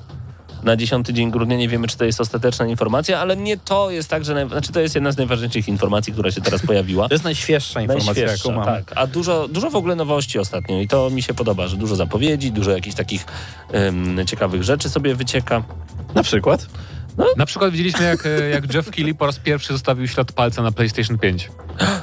[0.62, 1.56] na 10 dzień grudnia.
[1.56, 4.34] Nie wiemy, czy to jest ostateczna informacja, ale nie to jest tak, że...
[4.34, 4.48] Naj...
[4.48, 7.08] Znaczy, to jest jedna z najważniejszych informacji, która się teraz pojawiła.
[7.08, 8.74] To jest najświeższa informacja, Najświeższa, jaką mam.
[8.74, 8.92] tak.
[8.96, 12.52] A dużo, dużo w ogóle nowości ostatnio i to mi się podoba, że dużo zapowiedzi,
[12.52, 13.26] dużo jakichś takich
[13.72, 15.62] em, ciekawych rzeczy sobie wycieka.
[16.14, 16.66] Na przykład?
[17.36, 20.72] Na przykład widzieliśmy, jak, e, jak Jeff Keighley po raz pierwszy zostawił ślad palca na
[20.72, 21.50] PlayStation 5.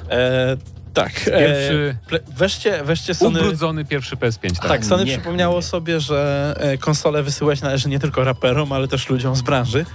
[0.09, 0.57] E,
[0.93, 1.13] tak.
[1.13, 3.39] Pierwszy- E, ple- weźcie, weźcie Sony...
[3.39, 4.59] Ubrudzony pierwszy PS5.
[4.59, 4.67] Tak.
[4.67, 5.63] Tak, Sony Niech przypomniało mnie.
[5.63, 9.85] sobie, że e, konsole wysyłać należy nie tylko raperom, ale też ludziom z branży.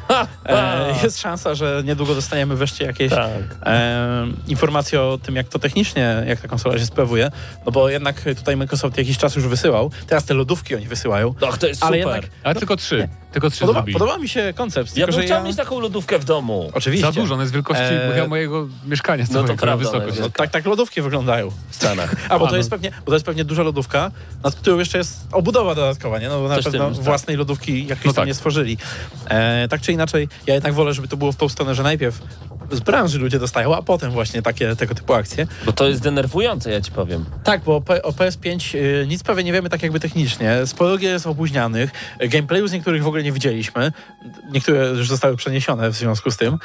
[0.46, 3.30] E, jest szansa, że niedługo dostaniemy wreszcie jakieś Tak.
[3.66, 7.30] e, informacje o tym, jak to technicznie, jak ta konsola się sprawuje.
[7.66, 9.90] No bo jednak tutaj Microsoft jakiś czas już wysyłał.
[10.06, 11.34] Teraz te lodówki oni wysyłają.
[11.40, 12.14] Och, to jest Ale super.
[12.14, 13.08] jednak Ale tylko trzy.
[13.32, 13.98] Tylko trzy Podoba, zrobili.
[13.98, 14.96] podoba mi się koncept.
[14.96, 15.44] Ja tylko, bym chciał ja...
[15.44, 16.70] mieć taką lodówkę w domu.
[16.74, 17.06] Oczywiście.
[17.06, 17.82] Za dużo, ona jest wielkości
[18.28, 20.18] mojego mieszkania no to całego, prawda, wysokość.
[20.18, 21.50] no No, tak, tak lodówki wyglądają.
[21.70, 22.14] W Stanach.
[22.28, 22.56] A, bo to no.
[22.56, 24.10] jest pewnie, bo to jest pewnie duża lodówka,
[24.44, 26.28] nad którą jeszcze jest obudowa dodatkowa, nie?
[26.28, 27.04] No bo na Coś pewno tym, tak.
[27.04, 28.26] własnej lodówki jakieś No tam tak.
[28.26, 28.78] nie stworzyli.
[29.28, 32.18] E, tak czy inaczej, ja jednak wolę, żeby to było w tą stronę, że najpierw
[32.70, 35.46] z branży ludzie dostają, a potem właśnie takie tego typu akcje.
[35.66, 37.24] Bo to jest denerwujące, ja ci powiem.
[37.44, 40.66] Tak, bo o P- o PS5 y, nic prawie nie wiemy tak jakby technicznie.
[40.66, 41.90] Sporo gier jest opóźnianych.
[42.20, 43.92] Gameplayu z niektórych w ogóle nie widzieliśmy.
[44.52, 46.58] Niektóre już zostały przeniesione w związku z tym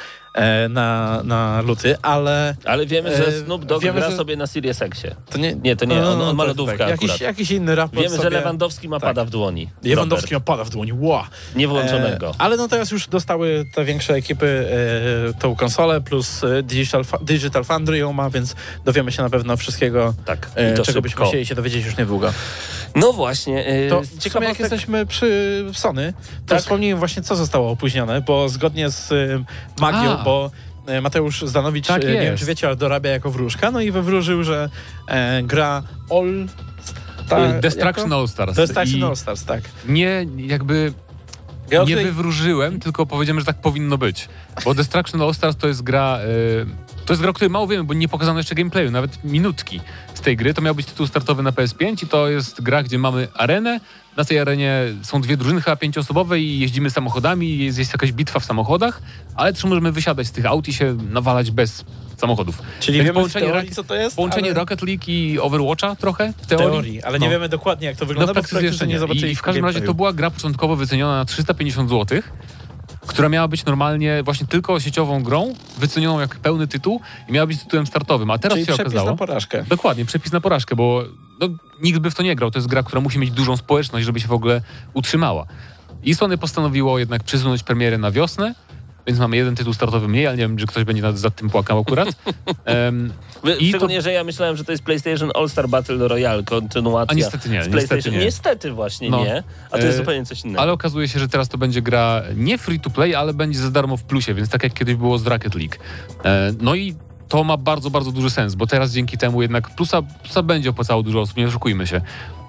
[0.68, 4.46] na, na luty, ale Ale wiemy, że E, Snoop Dogg wiemy, gra że- sobie na
[4.46, 5.14] Sirius Xie.
[5.30, 5.54] to nie...
[5.54, 6.88] Nie, to nie, on, on ma tak, lodówkę tak.
[6.94, 7.00] akurat.
[7.02, 8.22] Jakiś, jakiś inny raport Wiemy, sobie...
[8.22, 9.08] że Lewandowski ma Tak.
[9.10, 9.70] pada w dłoni.
[9.84, 10.48] Lewandowski Robert.
[10.48, 11.28] opada w dłoni, ła!
[11.56, 12.26] Niewłączonego.
[12.30, 14.66] E, ale no teraz już dostały te większe ekipy
[15.30, 19.56] e, tą konsolę, plus e, Digital, Digital Foundry ją ma, więc dowiemy się na pewno
[19.56, 22.32] wszystkiego, tak, e, czego byśmy chcieli się dowiedzieć już niedługo.
[22.94, 23.66] No właśnie.
[23.66, 26.12] e, To sumie jak jesteśmy przy Sony,
[26.46, 26.58] to Tak.
[26.60, 29.44] wspomnijmy właśnie, co zostało opóźnione, bo zgodnie z e,
[29.80, 30.19] magią.
[30.24, 30.50] Bo
[30.86, 33.90] e, Mateusz Zdanowicz, Tak e, nie wiem czy wiecie, ale dorabia jako wróżka, no i
[33.90, 34.70] wywróżył, że
[35.08, 36.46] e, gra All...
[37.28, 38.20] Ta, Destruction jako?
[38.20, 38.56] All Stars.
[38.56, 39.60] Destruction All Stars, tak.
[39.88, 40.92] Nie, jakby
[41.70, 44.28] Ja nie wywróżyłem, tylko powiedziałem, że tak powinno być.
[44.64, 46.18] Bo Destruction All Stars to jest gra.
[46.20, 49.80] y, to jest gra, o której mało wiemy, bo nie pokazano jeszcze gameplayu, nawet minutki
[50.20, 50.54] z tej gry.
[50.54, 53.80] To miał być tytuł startowy na PS5 i to jest gra, gdzie mamy arenę.
[54.16, 58.40] Na tej arenie są dwie drużyny, chyba pięcioosobowe i jeździmy samochodami, jest, jest jakaś bitwa
[58.40, 59.02] w samochodach,
[59.34, 61.84] ale też możemy wysiadać z tych aut i się nawalać bez
[62.16, 62.62] samochodów.
[62.80, 64.54] Czyli Więc wiemy połączenie teorii, co to jest, Połączenie ale...
[64.60, 66.70] Rocket League i Overwatcha trochę w teorii.
[66.70, 67.32] teorii, ale nie No.
[67.32, 68.98] wiemy dokładnie, jak to No wygląda, w bo w praktyce jeszcze nie.
[69.20, 72.20] nie I, w każdym razie to była gra początkowo wyceniona na 350 zł,
[73.06, 77.62] która miała być normalnie właśnie tylko sieciową grą, wycenioną jak pełny tytuł i miała być
[77.62, 78.30] tytułem startowym.
[78.30, 79.10] A teraz Czyli się przepis okazało...
[79.10, 79.64] na porażkę.
[79.68, 81.04] Dokładnie, przepis na porażkę, bo
[81.40, 81.48] no,
[81.82, 82.50] nikt by w to nie grał.
[82.50, 84.62] To jest gra, która musi mieć dużą społeczność, żeby się w ogóle
[84.94, 85.46] utrzymała.
[86.02, 88.54] I Sony postanowiło jednak przesunąć premierę na wiosnę,
[89.06, 91.50] więc mamy jeden tytuł startowy mniej, ale nie wiem, czy ktoś będzie nad, za tym
[91.50, 92.08] płakał akurat.
[93.44, 97.12] Wy- I to- Szczególnie, że ja myślałem, że to jest PlayStation All-Star Battle Royale, kontynuacja
[97.12, 98.18] A niestety nie, z niestety nie.
[98.18, 99.24] Niestety właśnie No.
[99.24, 100.60] nie, a to jest E, zupełnie coś innego.
[100.62, 103.70] ale okazuje się, że teraz to będzie gra nie free to play, ale będzie za
[103.70, 105.74] darmo w plusie, więc tak jak kiedyś było z Rocket League.
[106.24, 106.94] E, no i
[107.30, 111.02] to ma bardzo, bardzo duży sens, bo teraz dzięki temu jednak plusa, plusa będzie opłacało
[111.02, 112.00] dużo osób, nie oszukujmy się.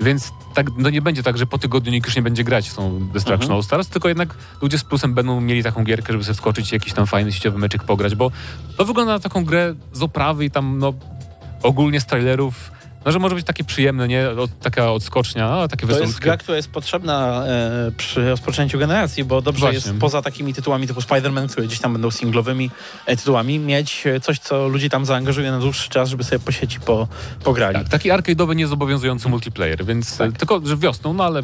[0.01, 2.75] Więc tak, no nie będzie tak, że po tygodniu nikt już nie będzie grać w
[2.75, 3.55] tą Destruction Mhm.
[3.55, 6.75] All Stars, tylko jednak ludzie z plusem będą mieli taką gierkę, żeby sobie wskoczyć i
[6.75, 8.31] jakiś tam fajny sieciowy meczek pograć, bo
[8.77, 10.93] to wygląda na taką grę z oprawy i tam no
[11.63, 12.71] ogólnie z trailerów,
[13.05, 14.29] no że może być takie przyjemne, nie?
[14.29, 19.23] Od, taka odskocznia, a takie To jest gra, która jest potrzebna e, przy rozpoczęciu generacji,
[19.23, 19.75] bo dobrze Właśnie.
[19.75, 22.71] jest poza takimi tytułami typu Spider-Man, które gdzieś tam będą singlowymi
[23.05, 26.51] e, tytułami, mieć e, coś, co ludzi tam zaangażuje na dłuższy czas, żeby sobie po
[26.51, 27.07] sieci po,
[27.43, 27.75] pograli.
[27.75, 30.29] Tak, taki arcade'owy, niezobowiązujący multiplayer, więc Tak.
[30.29, 31.41] e, tylko, że wiosną, no ale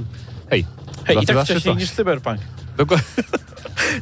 [0.50, 0.66] hej.
[1.06, 2.40] Hej, i tak wcześniej niż Cyberpunk.
[2.78, 3.06] Dokładnie.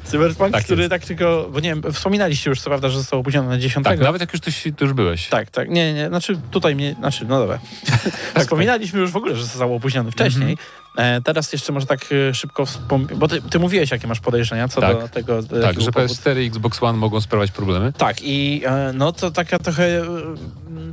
[0.04, 0.90] Cyberpunk, Tak który jest.
[0.90, 3.84] tak tylko, bo nie wiem, wspominaliście już co prawda, że został opóźniony na 10.
[3.86, 5.28] Tak, nawet jak już, coś, tu już byłeś.
[5.30, 5.70] Tak, tak.
[5.70, 7.60] Nie, nie, znaczy tutaj mnie, znaczy, no dobra.
[8.34, 10.52] Tak, Wspominaliśmy już w ogóle, że został opóźniony wcześniej.
[10.52, 11.18] Mhm.
[11.18, 14.68] E, teraz jeszcze może tak e, szybko wspomnieć, bo ty, ty mówiłeś, jakie masz podejrzenia
[14.68, 15.00] co Tak.
[15.02, 15.42] do tego.
[15.42, 17.94] z Tak, że powodu- PS4 i Xbox One mogą sprawiać problemy.
[17.98, 20.04] Tak, i e, no to taka trochę, e,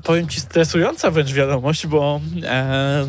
[0.02, 3.06] powiem ci, stresująca wręcz wiadomość, bo e,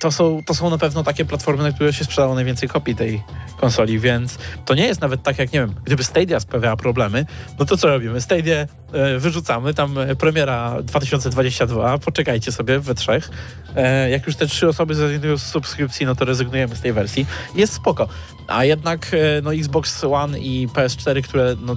[0.00, 3.22] to, są, to są na pewno takie platformy, na które się sprzedało najwięcej kopii tej
[3.56, 7.26] konsoli, więc to nie jest nawet tak jak, nie wiem, gdyby Stadia sprawiała problemy,
[7.58, 8.20] no to co robimy?
[8.20, 13.30] Stadia e, wyrzucamy, tam e, premiera 2022, poczekajcie sobie we trzech.
[13.76, 17.26] E, jak już te trzy osoby zrezygnują z subskrypcji, no to rezygnujemy z tej wersji.
[17.54, 18.08] Jest spoko.
[18.46, 21.76] A jednak e, no Xbox One i PS4, które no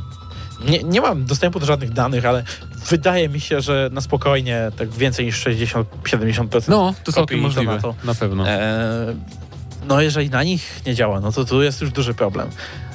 [0.66, 2.44] nie, nie mam dostępu do żadnych danych, ale
[2.90, 7.76] wydaje mi się, że na spokojnie tak więcej niż 60-70% No, to całkiem możliwe, to
[7.76, 7.96] na to.
[8.08, 8.50] na pewno.
[8.50, 9.16] E,
[9.88, 12.50] no jeżeli na nich nie działa, no to tu jest już duży problem.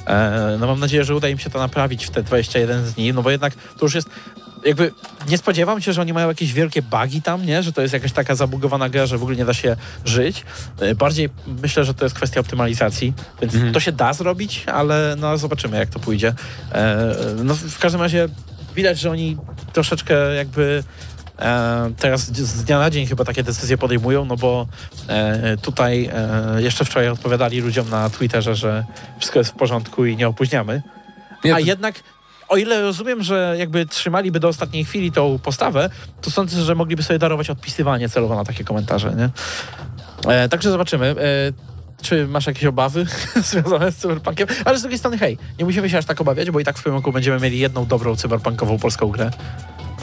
[0.07, 3.21] E, no mam nadzieję, że uda im się to naprawić w te 21 dni, no
[3.23, 4.09] bo jednak to już jest
[4.65, 4.91] jakby
[5.29, 7.63] nie spodziewam się, że oni mają jakieś wielkie bugi tam, nie?
[7.63, 9.75] Że to jest jakaś taka zabugowana gra, że w ogóle nie da się
[10.05, 10.43] żyć.
[10.79, 11.29] E, Bardziej
[11.61, 15.89] myślę, że to jest kwestia optymalizacji, więc to się da zrobić, ale no zobaczymy jak
[15.89, 16.33] to pójdzie.
[16.71, 18.27] E, No w każdym razie
[18.75, 19.37] widać, że oni
[19.73, 20.83] troszeczkę jakby
[21.39, 24.67] E, teraz z dnia na dzień chyba takie decyzje podejmują, no bo
[25.07, 28.85] e, tutaj e, jeszcze wczoraj odpowiadali ludziom na Twitterze, że
[29.19, 30.81] wszystko jest w porządku i nie opóźniamy.
[31.43, 31.95] Nie, A to- jednak,
[32.49, 35.89] o ile rozumiem, że jakby trzymaliby do ostatniej chwili tą postawę,
[36.21, 39.29] to sądzę, że mogliby sobie darować odpisywanie celowo na takie komentarze, nie?
[40.33, 41.05] E, także zobaczymy.
[41.05, 43.05] E, czy masz jakieś obawy
[43.51, 44.47] związane z cyberpunkiem?
[44.65, 46.83] Ale z drugiej strony, hej, nie musimy się aż tak obawiać, bo i tak w
[46.83, 49.31] tym roku będziemy mieli jedną dobrą cyberpunkową polską grę.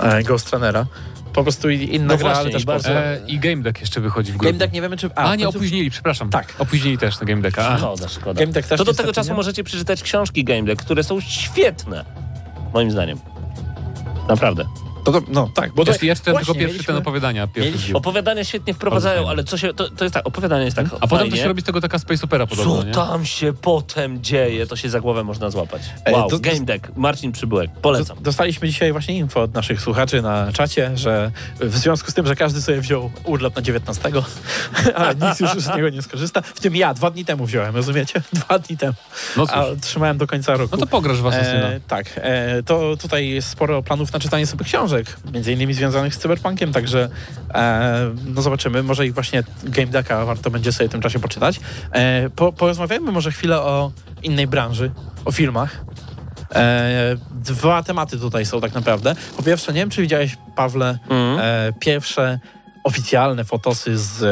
[0.00, 0.87] E, Ghost Runnera.
[1.35, 2.90] Po prostu inna No gra, właśnie, ale też i bardzo-.
[2.90, 4.52] E, I Game Deck jeszcze wychodzi w grudniu.
[4.52, 5.11] Game Deck nie wiemy, czy...
[5.14, 6.31] A, w nie, końcu- opóźnili, przepraszam.
[6.31, 6.55] Tak.
[6.59, 7.68] Opóźnili też na Game Decka.
[7.68, 7.78] A.
[7.78, 8.40] Szkoda, szkoda.
[8.40, 9.37] Game Deck też To do tego czasu nie.
[9.37, 12.05] możecie przeczytać książki Game Deck, które są świetne.
[12.75, 13.19] Moim zdaniem.
[14.29, 14.65] Naprawdę.
[15.05, 17.47] To, to, no tak, bo to, ja czytałem tylko pierwszy ten mieliśmy- opowiadania.
[17.47, 17.97] Pierwszy mieliśmy-.
[17.99, 19.75] Opowiadania świetnie wprowadzają, ale co się.
[19.75, 20.87] To, to jest tak, opowiadanie jest tak.
[21.01, 22.93] A potem to się robi z tego taka space opera podobno, Co nie?
[22.93, 25.83] tam się potem dzieje, to się za głowę można złapać.
[26.07, 28.17] Ej, Wow, to- Game Deck, Marcin Przybyłek, polecam.
[28.17, 32.27] Do- Dostaliśmy dzisiaj właśnie info od naszych słuchaczy na czacie, że w związku z tym,
[32.27, 34.11] że każdy sobie wziął urlop na 19,
[34.95, 38.23] ale nikt już z niego nie skorzysta, w tym ja dwa dni temu wziąłem, rozumiecie?
[38.33, 38.95] Dwa dni temu.
[39.37, 40.69] No cóż, A trzymałem do końca roku.
[40.73, 41.69] no to pograsz w Asasyna.
[41.69, 44.91] E, tak, e, to tutaj jest sporo planów na czytanie sobie książek,
[45.35, 47.09] między innymi związanych z cyberpunkiem, także
[47.55, 51.61] e, no zobaczymy, może i właśnie Game Decka warto będzie sobie w tym czasie poczytać.
[51.92, 54.90] E, po, porozmawiajmy może chwilę o innej branży,
[55.24, 55.85] o filmach.
[56.55, 59.14] E, dwa tematy tutaj są tak naprawdę.
[59.37, 61.38] Po pierwsze, nie wiem, czy widziałeś, Pawle, Mhm.
[61.40, 62.38] e, pierwsze
[62.85, 64.23] oficjalne fotosy z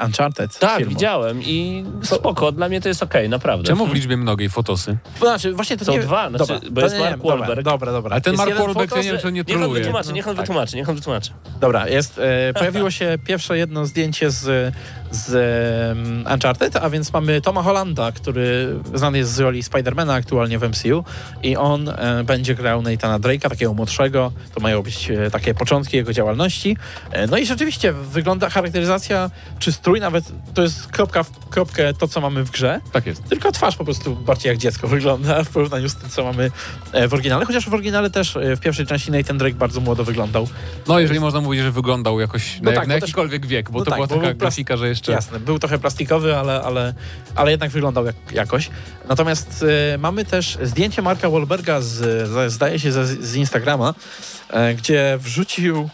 [0.00, 0.58] e, Uncharted.
[0.58, 0.90] Tak, filmu.
[0.90, 3.66] widziałem i spoko, dla mnie to jest okej, naprawdę.
[3.66, 4.98] Czemu w liczbie mnogiej fotosy?
[5.18, 6.00] Znaczy, właśnie to Są nie...
[6.00, 7.62] dwa, znaczy, dobra, bo jest nie, Mark dobra, Wahlberg.
[7.62, 8.10] Dobra, dobra.
[8.12, 9.80] Ale ten Jest Mark Wahlberg, ja fotos, nie wiem, czy on nie Niech on troluje.
[9.82, 10.42] wytłumaczy, niech on Tak.
[10.46, 11.30] wytłumaczy, niech on wytłumaczy.
[11.60, 14.74] Dobra, jest, e, pojawiło się pierwsze jedno zdjęcie z,
[15.10, 15.98] z
[16.34, 21.04] Uncharted, a więc mamy Toma Hollanda, który znany jest z roli Spidermana aktualnie w MCU
[21.42, 24.32] i on e, będzie grał Nathana Drake'a, takiego młodszego.
[24.54, 26.76] To mają być e, takie początki jego działalności.
[27.12, 32.08] E, no i rzeczywiście wygląda charakteryzacja, czy strój nawet, to jest kropka w kropkę to,
[32.08, 33.24] co mamy w grze, Tak jest.
[33.28, 36.50] tylko twarz po prostu bardziej jak dziecko wygląda w porównaniu z tym, co mamy
[37.08, 40.48] w oryginale, chociaż w oryginale też w pierwszej części Nathan Drake bardzo młodo wyglądał.
[40.88, 43.70] No, jeżeli można mówić, że wyglądał jakoś No na, tak, na bo też- jakikolwiek wiek,
[43.70, 44.99] bo no to tak, była taka grafika, że jeszcze...
[45.08, 46.94] Jasne, był trochę plastikowy, ale, ale,
[47.34, 48.70] ale jednak wyglądał jak, jakoś.
[49.08, 51.28] Natomiast e, mamy też zdjęcie Marka
[51.80, 53.94] z, zdaje się, z, z Instagrama,
[54.50, 55.88] e, gdzie wrzucił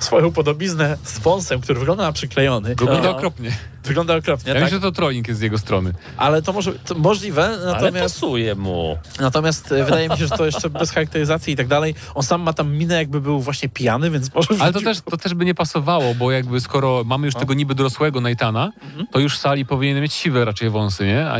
[0.00, 2.68] swoją podobiznę z wąsem, który wygląda na przyklejony.
[2.68, 3.16] Wygląda Aha.
[3.18, 3.50] okropnie.
[3.84, 4.62] Wygląda okropnie, Ja tak?
[4.62, 5.92] myślę, że to trolling jest z jego strony.
[6.16, 8.98] ale to może to możliwe, Ale natomiast, pasuje mu.
[9.20, 11.94] natomiast e, wydaje mi się, że to jeszcze bez charakteryzacji i tak dalej.
[12.14, 15.00] On sam ma tam minę, jakby był właśnie pijany, więc może Ale to wrzucił- też,
[15.10, 17.40] to też by nie pasowało, bo jakby skoro mamy już No.
[17.40, 19.06] tego niby dorosłego Nathana, Mhm.
[19.12, 21.26] to już Sali powinien mieć siwe raczej wąsy, nie?
[21.30, 21.36] A,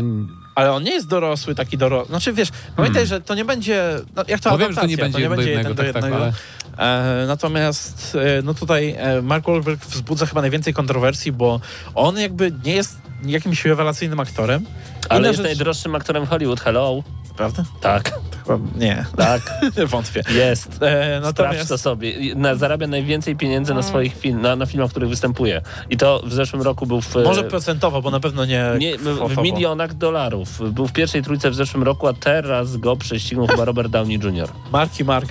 [0.55, 2.07] Ale on nie jest dorosły, taki dorosły.
[2.09, 3.83] Znaczy wiesz, pamiętaj, że to nie będzie.
[4.15, 5.93] No, jak to no wiem, że to nie będzie jedno do jednego, jeden do tak,
[5.93, 6.23] tak, jednego.
[6.23, 6.33] ale...
[6.79, 11.59] E, natomiast e, no tutaj e, Mark Wahlberg wzbudza chyba najwięcej kontrowersji, bo
[11.95, 14.65] on jakby nie jest jakimś rewelacyjnym aktorem.
[15.09, 17.03] Ale Inna jest rzecz- najdroższym aktorem Hollywood, hello.
[17.37, 17.63] Prawda?
[17.81, 18.11] Tak,
[18.47, 19.05] Chyba nie.
[19.17, 19.41] tak,
[19.91, 20.23] Wątpię.
[20.31, 20.67] jest.
[20.67, 22.35] E, Sprawdź natomiast to sobie.
[22.35, 25.61] Na, zarabia najwięcej pieniędzy na swoich film, na, na filmach, w których występuje.
[25.89, 27.15] I to w zeszłym roku był w...
[27.15, 30.73] może procentowo, bo na pewno nie, Nie, w, milionach dolarów.
[30.73, 34.49] Był w pierwszej trójce w zeszłym roku, a teraz go prześcignął chyba Robert Downey Jr.
[34.71, 35.29] Marki Mark.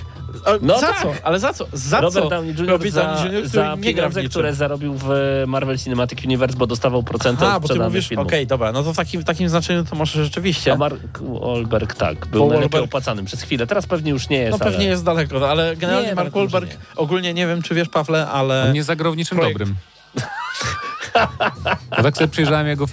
[0.61, 1.01] No za tak.
[1.01, 1.13] co?
[1.23, 1.67] Ale za co?
[1.73, 2.29] Za Robert co?
[2.29, 2.67] Downey Jr.
[2.67, 5.07] Robert za, Downey Jr., który za nie pieniądze, które zarobił w
[5.47, 8.47] Marvel Cinematic Universe, bo dostawał procenty A, od bo ty sprzedanych mówisz, okej, filmów.
[8.47, 10.73] dobra, no to w takim, takim znaczeniu to może rzeczywiście.
[10.73, 13.67] A Mark Wahlberg tak, był Bo najlepiej Wahlberg- opłacanym przez chwilę.
[13.67, 14.85] Teraz pewnie już nie jest, No pewnie ale...
[14.85, 18.63] jest daleko, no, ale generalnie Nie, Mark Wahlberg, ogólnie nie wiem, czy wiesz, Pawle, ale...
[18.67, 19.75] On nie zagrał w niczym projekt- dobrym.
[21.97, 22.85] Ja tak sobie przyjrzałem jego...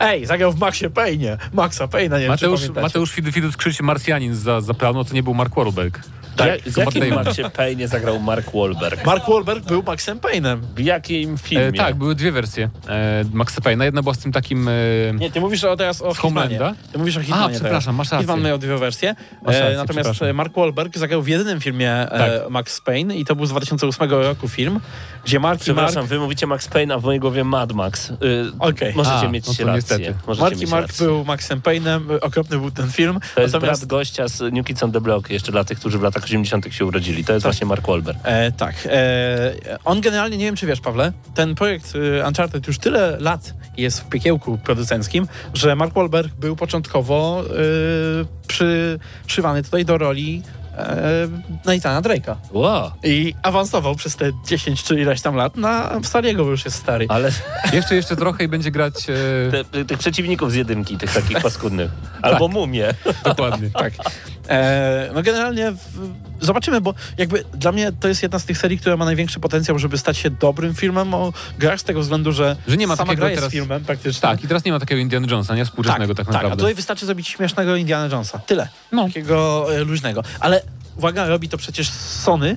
[0.00, 1.38] Ej, zagrał w Maxie Payne.
[1.52, 2.82] Maxa Payne, nie wiem, Mateusz, czy pamiętacie.
[2.86, 6.00] Mateusz Fidus krzyczy Marsjanin za, za planu, to nie był Mark Wahlberg.
[6.36, 7.14] Tak, z jakim.
[7.14, 9.06] Maxie Payne zagrał Mark Wahlberg?
[9.06, 10.58] Mark Wahlberg był Maxem Payne'em.
[10.76, 11.66] W jakim filmie?
[11.66, 13.82] E, tak, były dwie wersje e, Maxa Payne'a.
[13.84, 14.68] Jedna była z tym takim...
[14.68, 14.72] E,
[15.14, 16.14] Nie, ty mówisz o, teraz o.
[16.14, 16.74] Homelanda?
[16.92, 17.60] Ty mówisz o Hitmanie teraz.
[17.60, 18.18] przepraszam, masz rację.
[18.18, 19.14] Hitman miał dwie wersje.
[19.42, 22.50] Masz rację, e, natomiast e, Mark Wahlberg zagrał w jedynym filmie e, Tak.
[22.50, 24.80] Max Payne i to był z 2008 roku film,
[25.24, 26.08] gdzie Mark Przepraszam, Mark...
[26.08, 28.10] wy mówicie Max Payne, a w mojej głowie Mad Max.
[28.10, 28.16] Y,
[28.58, 28.94] Okej.
[28.94, 29.74] Możecie A, mieć no rację.
[29.74, 30.14] niestety.
[30.26, 31.06] Możecie Mark i mieć Mark rację.
[31.06, 33.20] był Maxem Payne'em, e, okropny był ten film.
[33.34, 35.98] To jest natomiast brat gościa z New Kids on the Block, jeszcze dla tych, którzy
[35.98, 36.74] w latach 80.
[36.74, 37.24] się urodzili.
[37.24, 38.18] To jest właśnie Mark Wahlberg.
[38.24, 38.74] E, tak.
[38.86, 43.54] E, on generalnie, nie wiem czy wiesz, Pawle, ten projekt e, Uncharted już tyle lat
[43.76, 50.42] jest w piekiełku producenckim, że Mark Wahlberg był początkowo e, przyszywany tutaj do roli
[50.78, 51.28] e,
[51.64, 52.36] Nathana Drake'a.
[52.52, 52.90] Wow.
[53.04, 57.06] I awansował przez te 10 czy ileś tam lat na Stariego, bo już jest stary.
[57.08, 57.32] Ale
[57.72, 61.90] Jeszcze, jeszcze trochę i będzie grać e, te, tych przeciwników z jedynki, tych takich paskudnych.
[62.22, 62.94] Albo mumie.
[63.24, 63.70] dokładnie.
[63.70, 63.92] Tak.
[64.48, 68.78] E, no generalnie w, zobaczymy, bo jakby dla mnie to jest jedna z tych serii,
[68.78, 72.56] która ma największy potencjał, żeby stać się dobrym filmem o grach z tego względu, że,
[72.68, 74.20] Że nie ma sama takiego gra teraz- filmem praktycznie.
[74.20, 76.54] Tak, i teraz nie ma takiego Indiana Jonesa, nie współczesnego tak, tak, naprawdę.
[76.54, 78.38] a tutaj wystarczy zrobić śmiesznego Indiana Jonesa.
[78.38, 78.68] Tyle.
[78.92, 79.06] No.
[79.06, 80.22] Takiego e, luźnego.
[80.40, 80.62] Ale
[80.96, 82.56] uwaga, robi to przecież Sony,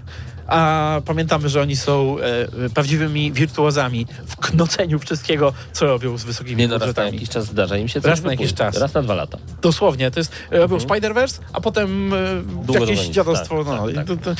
[0.49, 6.55] a pamiętamy, że oni są e, prawdziwymi wirtuozami w knoceniu wszystkiego, co robią z wysokimi
[6.55, 8.77] Nie no, raz na jakiś czas zdarza im się coś Raz na jakiś czas.
[8.77, 9.37] Raz na dwa lata.
[9.61, 10.81] Dosłownie, to jest, robią Mhm.
[10.81, 13.65] Spider-Verse, a potem e, jakieś dziadostwo.
[13.65, 14.35] Tak, no, tak, tak.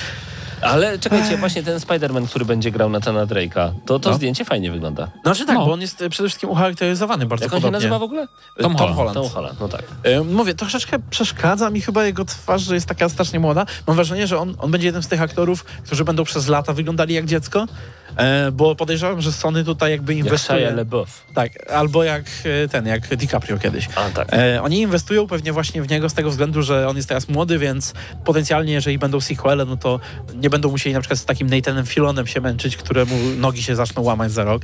[0.61, 4.15] To, to, Ale czekajcie, właśnie ten Spider-Man, który będzie grał Nathana Drake'a, to, to No.
[4.15, 5.07] zdjęcie fajnie wygląda.
[5.23, 5.65] Znaczy tak, No.
[5.65, 7.77] bo on jest e, przede wszystkim ucharakteryzowany bardzo Jak on się podobnie.
[7.77, 8.27] nazywa w ogóle?
[8.61, 8.95] Tom Holland.
[8.97, 9.13] Holland.
[9.17, 9.83] Tom Holland, no tak.
[10.03, 13.65] E, Mówię, troszeczkę przeszkadza mi chyba jego twarz, że jest taka strasznie młoda.
[13.87, 17.13] Mam wrażenie, że on, on będzie jednym z tych aktorów, którzy będą przez lata wyglądali
[17.13, 17.65] jak dziecko, e,
[18.53, 20.71] bo podejrzewam, że Sony tutaj jakby Jak inwestuje.
[20.71, 21.25] LaBeouf.
[21.33, 22.23] Tak, albo jak
[22.63, 23.87] e, ten, jak DiCaprio kiedyś.
[23.95, 24.27] A, tak.
[24.33, 27.59] E, oni inwestują pewnie właśnie w niego z tego względu, że on jest teraz młody,
[27.59, 27.93] więc
[28.25, 29.99] potencjalnie, jeżeli będą sequele, no to
[30.35, 34.01] nie będą musieli na przykład z takim Nathanem Filonem się męczyć, któremu nogi się zaczną
[34.01, 34.61] łamać za rok.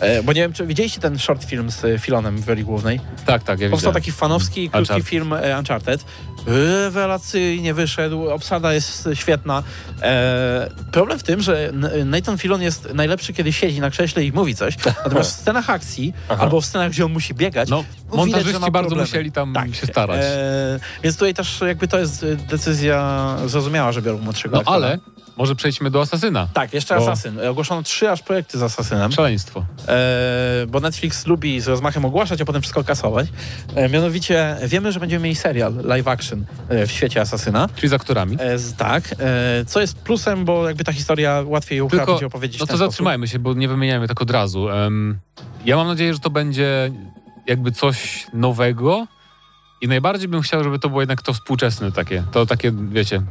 [0.00, 3.00] E, bo nie wiem, czy widzieliście ten short film z e, Filonem w roli głównej?
[3.26, 4.00] Tak, tak, ja Powstał widzę.
[4.00, 5.08] taki fanowski, krótki Uncharted.
[5.08, 6.04] film e, Uncharted.
[6.46, 9.62] Rewelacyjnie wyszedł, obsada jest świetna.
[10.02, 11.72] E, problem w tym, że
[12.04, 16.12] Nathan Filon jest najlepszy, kiedy siedzi na krześle i mówi coś, natomiast w scenach akcji,
[16.28, 19.74] albo w scenach, gdzie on musi biegać, No, widać, montażyści ma bardzo musieli tam Tak.
[19.74, 20.20] się starać.
[20.22, 24.76] E, więc tutaj też jakby to jest e, decyzja zrozumiała, że biorą młodszego no aktora.
[24.76, 24.98] ale
[25.38, 26.48] może przejdźmy do Asasyna.
[26.54, 27.40] Tak, jeszcze Bo- Assassin.
[27.40, 29.12] Ogłoszono trzy aż projekty z Assassinem.
[29.12, 29.66] Szaleństwo.
[29.88, 33.26] E, bo Netflix lubi z rozmachem ogłaszać, a potem wszystko kasować.
[33.74, 37.68] E, mianowicie wiemy, że będziemy mieli serial live action e, w świecie Asasyna.
[37.76, 38.36] Czyli z aktorami.
[38.40, 42.60] E, z, tak, e, co jest plusem, bo jakby ta historia łatwiej ją będzie opowiedzieć
[42.60, 42.92] no to ten sposób.
[42.92, 44.68] zatrzymajmy się, bo nie wymieniajmy tak od razu.
[45.64, 46.92] Ja mam nadzieję, że to będzie
[47.46, 49.06] jakby coś nowego
[49.80, 52.24] i najbardziej bym chciał, żeby to było jednak to współczesne takie.
[52.32, 53.22] To takie, wiecie...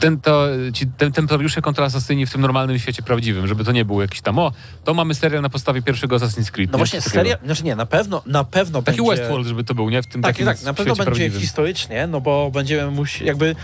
[0.00, 3.84] Ten, to, ci tem- templariusze kontra asasyni w tym normalnym świecie prawdziwym, żeby to nie
[3.84, 4.52] było jakiś tam, o,
[4.84, 6.70] to mamy serial na podstawie pierwszego Assassin's Creed.
[6.70, 6.78] No nie?
[6.78, 9.16] właśnie, serial, znaczy nie, na pewno, na pewno Taki będzie...
[9.16, 10.02] Westworld, żeby to był, nie?
[10.02, 11.40] W tym Tak, takim tak, na pewno będzie prawdziwym.
[11.40, 13.56] historycznie, no bo będziemy musieli, jakby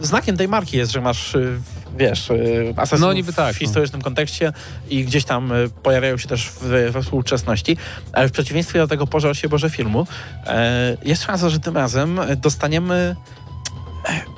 [0.00, 1.60] znakiem tej marki jest, że masz, y,
[1.98, 3.66] wiesz, y, asasynów No, niby tak, w no.
[3.66, 4.52] historycznym kontekście
[4.90, 7.76] i gdzieś tam y, pojawiają się też w, we współczesności,
[8.12, 10.06] ale w przeciwieństwie do tego Pożar się Boże filmu,
[10.46, 13.16] e, jest szansa, że tym razem dostaniemy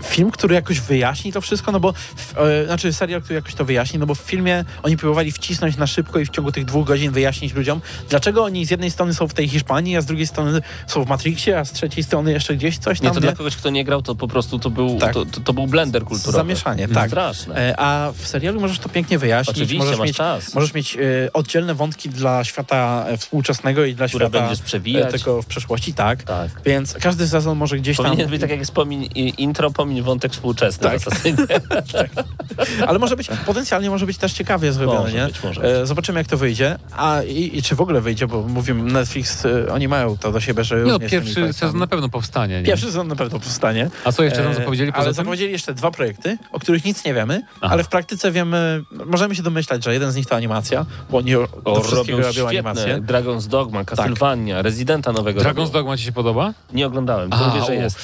[0.04, 3.64] film, który jakoś wyjaśni to wszystko, no bo, w, e, znaczy serial, który jakoś to
[3.64, 6.86] wyjaśni, no bo w filmie oni próbowali wcisnąć na szybko i w ciągu tych dwóch
[6.86, 10.26] godzin wyjaśnić ludziom, dlaczego oni z jednej strony są w tej Hiszpanii, a z drugiej
[10.26, 13.26] strony są w Matrixie, a z trzeciej strony jeszcze gdzieś coś Nie, tam, to nie?
[13.26, 15.14] dla kogoś, kto nie grał, to po prostu to był, Tak.
[15.14, 16.38] to, to, to był blender kulturowy.
[16.38, 17.10] Zamieszanie, tak.
[17.10, 17.70] Straszne.
[17.70, 19.56] E, A w serialu możesz to pięknie wyjaśnić.
[19.56, 20.54] Oczywiście, możesz masz mieć, czas.
[20.54, 25.12] Możesz mieć e, oddzielne wątki dla świata e, współczesnego i dla Które świata będziesz przewijać.
[25.12, 26.22] tego w przeszłości, tak.
[26.22, 26.50] Tak.
[26.64, 28.06] Więc każdy sezon może gdzieś tam...
[28.06, 30.94] Powinien być tak jak wspomin intro, pomiń wątek współczesny Tak.
[30.96, 31.36] Asasynie.
[32.86, 35.26] Ale może być, potencjalnie może być też ciekawie zrobione, Może nie?
[35.26, 36.78] być, może E, Zobaczymy, jak to wyjdzie.
[36.96, 40.40] A i, i czy w ogóle wyjdzie, bo mówimy, Netflix, e, oni mają to do
[40.40, 42.58] siebie, że no, pierwszy sezon na pewno powstanie.
[42.60, 42.66] Nie?
[42.66, 43.90] Pierwszy sezon na pewno powstanie.
[44.04, 45.14] A co jeszcze tam E, zapowiedzieli poza Ale tym?
[45.14, 47.72] zapowiedzieli jeszcze dwa projekty, o których nic nie wiemy, Aha.
[47.72, 51.34] ale w praktyce wiemy, możemy się domyślać, że jeden z nich to animacja, bo oni
[51.36, 52.48] o, do wszystkiego robią świetne.
[52.48, 52.98] animację.
[53.06, 55.40] Dragon's Dogma, Castlevania, Residenta nowego.
[55.40, 55.70] Dragon's robią.
[55.70, 56.52] Dogma ci się podoba?
[56.72, 57.98] Nie oglądałem, A, mówię, że jest.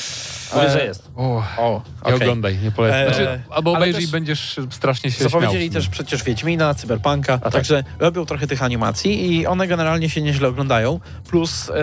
[0.55, 1.11] Mówię, że jest.
[1.17, 2.15] O, O, nie okej.
[2.15, 3.01] oglądaj, nie polecam.
[3.01, 5.75] E, Znaczy, albo obejrzyj też- będziesz strasznie się Zapowiedzieli śmiał.
[5.75, 7.53] też przecież Wiedźmina, Cyberpunka, tak.
[7.53, 11.01] także robią trochę tych animacji i one generalnie się nieźle oglądają,
[11.31, 11.75] plus e,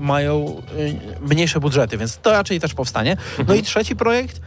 [0.00, 0.62] mają
[1.22, 3.16] e, mniejsze budżety, więc to raczej też powstanie.
[3.38, 3.58] No Mhm.
[3.58, 4.40] i trzeci projekt,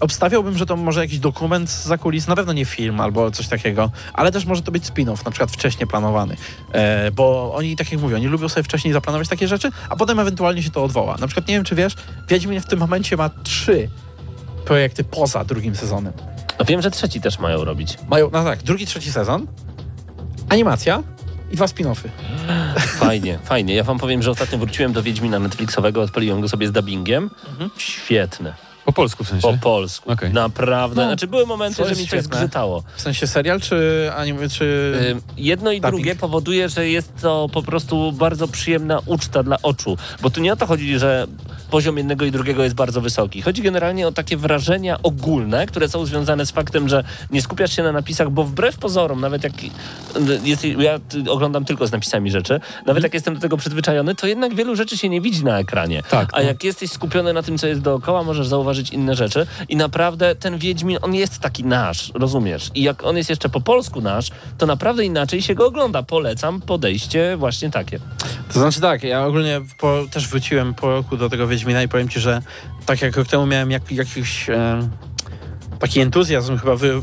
[0.00, 3.90] obstawiałbym, że to może jakiś dokument za kulis, na pewno nie film albo coś takiego,
[4.12, 6.36] ale też może to być spin-off, na przykład wcześniej planowany,
[6.72, 10.20] e, bo oni, tak jak mówią, oni lubią sobie wcześniej zaplanować takie rzeczy, a potem
[10.20, 11.16] ewentualnie się to odwoła.
[11.20, 11.96] Na przykład, nie wiem czy wiesz,
[12.28, 13.88] Wiedźmin w tym momencie ma trzy
[14.64, 16.12] projekty poza drugim sezonem.
[16.58, 17.96] No wiem, że trzeci też mają robić.
[18.08, 19.46] Mają, no tak, drugi, trzeci sezon,
[20.48, 21.02] animacja
[21.50, 22.08] i dwa spin-offy.
[22.98, 23.74] Fajnie, fajnie.
[23.74, 27.30] Ja wam powiem, że ostatnio wróciłem do Wiedźmina Netflixowego, odpaliłem go sobie z dubbingiem.
[27.50, 27.70] Mhm.
[27.78, 28.66] Świetne.
[28.86, 29.42] Po polsku w sensie.
[29.48, 30.12] Po polsku.
[30.12, 30.32] Okej.
[30.32, 31.02] Naprawdę.
[31.02, 32.22] No, znaczy były momenty, że mi coś świetne.
[32.22, 32.82] zgrzytało.
[32.96, 34.94] W sensie serial czy anime, czy...
[35.36, 35.94] Jedno i Dubbing.
[35.94, 39.96] drugie powoduje, że jest to po prostu bardzo przyjemna uczta dla oczu.
[40.22, 41.26] Bo tu nie o to chodzi, że
[41.70, 43.42] poziom jednego i drugiego jest bardzo wysoki.
[43.42, 47.82] Chodzi generalnie o takie wrażenia ogólne, które są związane z faktem, że nie skupiasz się
[47.82, 49.52] na napisach, bo wbrew pozorom, nawet jak
[50.44, 54.54] jest, ja oglądam tylko z napisami rzeczy, nawet jak jestem do tego przyzwyczajony, to jednak
[54.54, 56.02] wielu rzeczy się nie widzi na ekranie.
[56.10, 56.42] Tak, A no.
[56.46, 59.46] jak jesteś skupiony na tym, co jest dookoła, możesz zauważyć inne rzeczy.
[59.68, 62.70] I naprawdę ten Wiedźmin, on jest taki nasz, rozumiesz?
[62.74, 66.02] I jak on jest jeszcze po polsku nasz, to naprawdę inaczej się go ogląda.
[66.02, 67.98] Polecam podejście właśnie takie.
[68.52, 72.08] To znaczy tak, ja ogólnie po, też wróciłem po roku do tego Wiedźmina i powiem
[72.08, 72.42] ci, że
[72.86, 74.88] tak jak rok temu miałem jak, jakiś e,
[75.78, 77.02] taki entuzjazm chyba wy,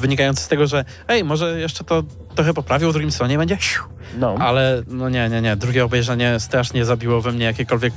[0.00, 2.02] wynikający z tego, że ej, może jeszcze to
[2.34, 3.82] trochę poprawił, w drugim stronie będzie siu.
[4.18, 4.34] No.
[4.38, 5.56] Ale no nie, nie, nie.
[5.56, 7.94] Drugie obejrzenie strasznie zabiło we mnie jakiekolwiek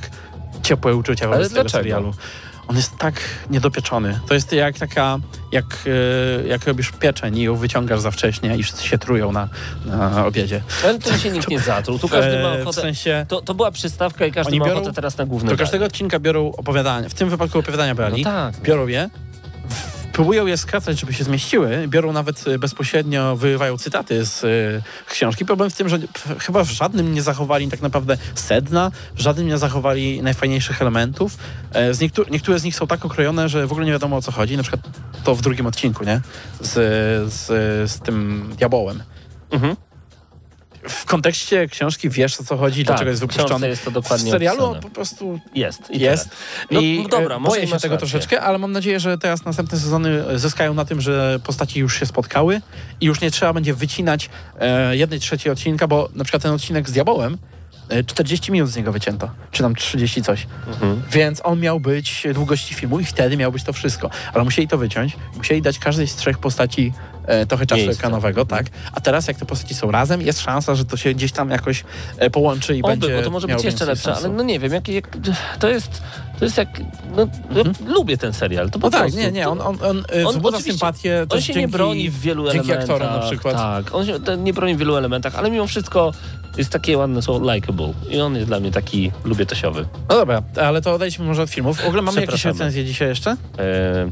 [0.63, 2.13] ciepłe uczucia wobec tego serialu.
[2.67, 3.13] On jest tak
[3.49, 4.19] niedopieczony.
[4.27, 5.17] To jest jak taka,
[5.51, 5.65] jak,
[6.43, 9.49] e, jak robisz pieczeń i ją wyciągasz za wcześnie i wszyscy się trują na,
[9.85, 10.61] na obiedzie.
[10.83, 11.99] Ale tu się nikt nie zatruł.
[11.99, 12.81] Tu każdy ma E, w ochotę...
[12.81, 13.25] sensie...
[13.29, 16.19] To, to była przystawka i każdy ma biorą- ochotę teraz na główny Do każdego odcinka
[16.19, 17.09] biorą opowiadania.
[17.09, 18.23] W tym wypadku opowiadania brali.
[18.23, 18.61] No tak.
[18.61, 19.26] Biorą je, w-
[20.17, 21.87] próbują je skracać, żeby się zmieściły.
[21.87, 25.45] Biorą nawet y, bezpośrednio, wyrywają cytaty z y, książki.
[25.45, 25.99] Problem w tym, że
[26.39, 31.37] chyba w żadnym nie zachowali tak naprawdę sedna, w żadnym nie zachowali najfajniejszych elementów.
[31.73, 34.21] E, z niektó- niektóre z nich są tak okrojone, że w ogóle nie wiadomo o
[34.21, 34.57] co chodzi.
[34.57, 34.81] Na przykład
[35.23, 36.21] to w drugim odcinku, nie?
[36.61, 36.73] Z,
[37.33, 37.45] z,
[37.91, 39.03] z tym diabołem.
[39.51, 39.75] Mhm.
[41.07, 43.67] W kontekście książki wiesz o co chodzi, Tak, dlaczego jest w wypuszczony.
[43.67, 44.81] jest to W dokładnie serialu opisane.
[44.81, 45.91] po prostu Jest.
[45.91, 46.29] I jest.
[46.71, 47.97] No, I no dobra, e, boję się tego rację.
[47.97, 52.05] troszeczkę, ale mam nadzieję, że teraz następne sezony zyskają na tym, że postaci już się
[52.05, 52.61] spotkały
[53.01, 54.29] i już nie trzeba będzie wycinać
[54.59, 57.37] e, jednej trzeciej odcinka, bo na przykład ten odcinek z Diabołem
[58.07, 60.47] 40 minut z niego wycięto, czy tam 30 coś.
[60.67, 61.01] Mhm.
[61.11, 64.09] Więc on miał być długości filmu i wtedy miał być to wszystko.
[64.33, 66.93] Ale musieli to wyciąć, musieli dać każdej z trzech postaci
[67.25, 67.99] e, trochę czasu Miejsce.
[67.99, 68.65] ekranowego, tak?
[68.93, 71.83] A teraz jak te postaci są razem, jest szansa, że to się gdzieś tam jakoś
[72.17, 74.25] e, połączy i Oby, będzie bo to może być jeszcze lepsze, sensu.
[74.25, 75.17] ale no nie wiem, jak, jak,
[75.59, 76.01] to jest,
[76.39, 76.69] to jest jak,
[77.15, 79.19] no, ja lubię ten serial, to po No tak, prostu.
[79.19, 82.19] nie, nie, on, on, on, on On wzbudza sympatię On się nie dzięki, broni w
[82.19, 82.95] wielu dzięki elementach.
[82.97, 83.55] aktorom na przykład.
[83.55, 86.13] Tak, on się nie broni w wielu elementach, ale mimo wszystko
[86.57, 87.93] jest takie ładne słowo likable.
[88.09, 89.87] I on jest dla mnie taki, lubię tosiowy.
[90.09, 91.77] No dobra, ale to odejdźmy może od filmów.
[91.77, 93.35] W ogóle mamy jakieś recenzje dzisiaj jeszcze?
[93.59, 94.09] E,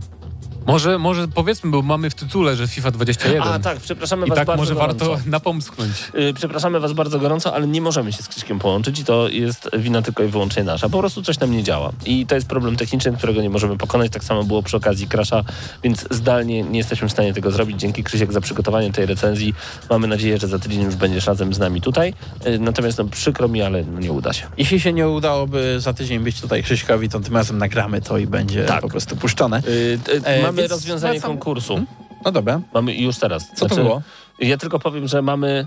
[0.68, 3.41] Może, może powiedzmy, bo mamy w tytule, że FIFA 21.
[3.43, 5.05] a tak, przepraszamy I was tak bardzo może gorąco.
[5.09, 5.91] warto napomsknąć.
[6.30, 9.70] Y, Przepraszamy Was bardzo gorąco, ale nie możemy się z Krzyśkiem połączyć i to jest
[9.78, 10.89] wina tylko i wyłącznie nasza.
[10.89, 11.91] Po prostu coś nam nie działa.
[12.05, 14.11] I to jest problem techniczny, którego nie możemy pokonać.
[14.11, 15.43] Tak samo było przy okazji Crasha,
[15.84, 17.80] więc zdalnie nie jesteśmy w stanie tego zrobić.
[17.80, 19.53] Dzięki Krzysiek za przygotowanie tej recenzji.
[19.89, 22.13] Mamy nadzieję, że za tydzień już będziesz razem z nami tutaj.
[22.47, 24.45] Y, Natomiast no, przykro mi, ale no, nie uda się.
[24.57, 28.28] Jeśli się nie udałoby za tydzień być tutaj Krzyśkowi, to tym razem nagramy to i
[28.28, 28.82] będzie Tak.
[28.82, 29.59] po prostu puszczone.
[29.68, 31.86] Y, y, E, mamy więc rozwiązanie konkursu.
[32.26, 32.62] No dobra.
[32.74, 33.43] Mamy już teraz.
[33.43, 34.01] Znaczy, Co to było?
[34.39, 35.66] Ja tylko powiem, że mamy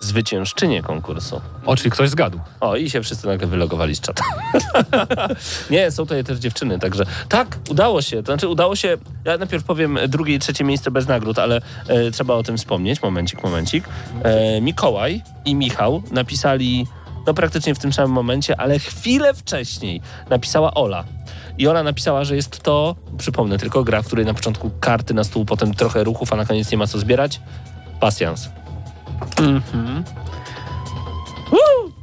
[0.00, 1.40] zwyciężczynię konkursu.
[1.66, 2.40] O, czyli ktoś zgadł.
[2.60, 4.24] O, i się wszyscy nagle wylogowali z czata.
[5.70, 8.22] nie, są tutaj też dziewczyny, także tak, udało się.
[8.22, 12.10] To znaczy udało się, ja najpierw powiem drugie i trzecie miejsce bez nagród, ale e,
[12.10, 13.02] trzeba o tym wspomnieć.
[13.02, 13.88] Momencik, momencik.
[14.22, 16.86] E, Mikołaj i Michał napisali,
[17.26, 20.00] no praktycznie w tym samym momencie, ale chwilę wcześniej
[20.30, 21.04] napisała Ola.
[21.58, 25.24] I Ola napisała, że jest to, przypomnę tylko, gra, w której na początku karty na
[25.24, 27.40] stół, potem trochę ruchów, a na koniec nie ma co zbierać.
[28.00, 28.48] Pasjans.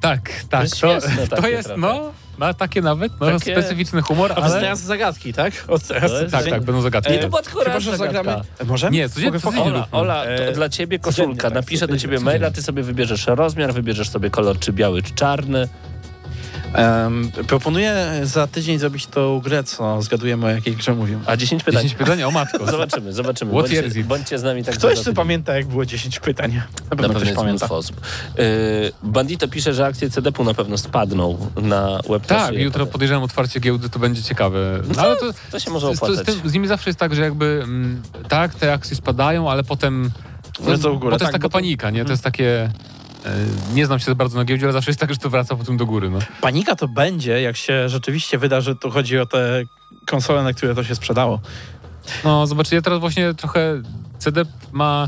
[0.02, 0.62] Tak, tak.
[0.64, 4.60] jest To, śmieszne to jest, no, ma takie nawet, no, Takie- specyficzny humor, A ale...
[4.62, 5.54] teraz zagadki, tak?
[5.68, 7.12] Od teraz jest- Tak, tak, będą zagadki.
[7.14, 8.36] Nie, to była tylko Chyba, raz zagramy.
[8.66, 8.92] Możemy?
[8.98, 9.72] Nie, codziennie- codziennie?
[9.72, 11.42] Ola, Ola, to E, dla ciebie koszulka.
[11.42, 15.14] tak, Napiszę do ciebie maila, ty sobie wybierzesz rozmiar, wybierzesz sobie kolor, czy biały, czy
[15.14, 15.70] czarny.
[16.76, 21.20] Em, proponuję za tydzień zrobić tą grę, co zgadujemy o jakiej grze mówimy.
[21.26, 21.84] A 10 pytań.
[21.84, 22.66] 10 pytań, o matko.
[22.72, 23.52] Zobaczymy, zobaczymy.
[23.52, 26.52] Bądźcie, bądźcie z nami tak Kto jeszcze pamięta, jak było 10 pytań?
[26.54, 27.70] Na Na pewno pewno ktoś jest pamięta.
[27.70, 28.02] osób.
[28.38, 28.44] Yy,
[29.04, 33.90] Bandito pisze, że akcje CDP na pewno spadną na web Tak, jutro podejrzewam otwarcie giełdy,
[33.90, 34.82] to będzie ciekawe.
[34.96, 36.26] No, ale to, To się może z, z, opłacać.
[36.26, 40.12] tym, z nimi zawsze jest tak, że jakby mm, tak, te akcje spadają, ale potem
[40.60, 42.06] no, bo to jest Tak, taka to- panika, nie?
[42.06, 42.70] To jest takie...
[43.26, 45.56] e, Nie znam się za bardzo na giełdzie, ale zawsze jest tak, że to wraca
[45.56, 46.10] potem do góry.
[46.10, 46.20] No.
[46.42, 49.64] Panika to będzie, jak się rzeczywiście wyda, że tu chodzi o te
[50.06, 51.40] konsole, na które to się sprzedało.
[52.24, 53.82] no zobaczcie, ja teraz właśnie trochę
[54.20, 55.08] CD ma...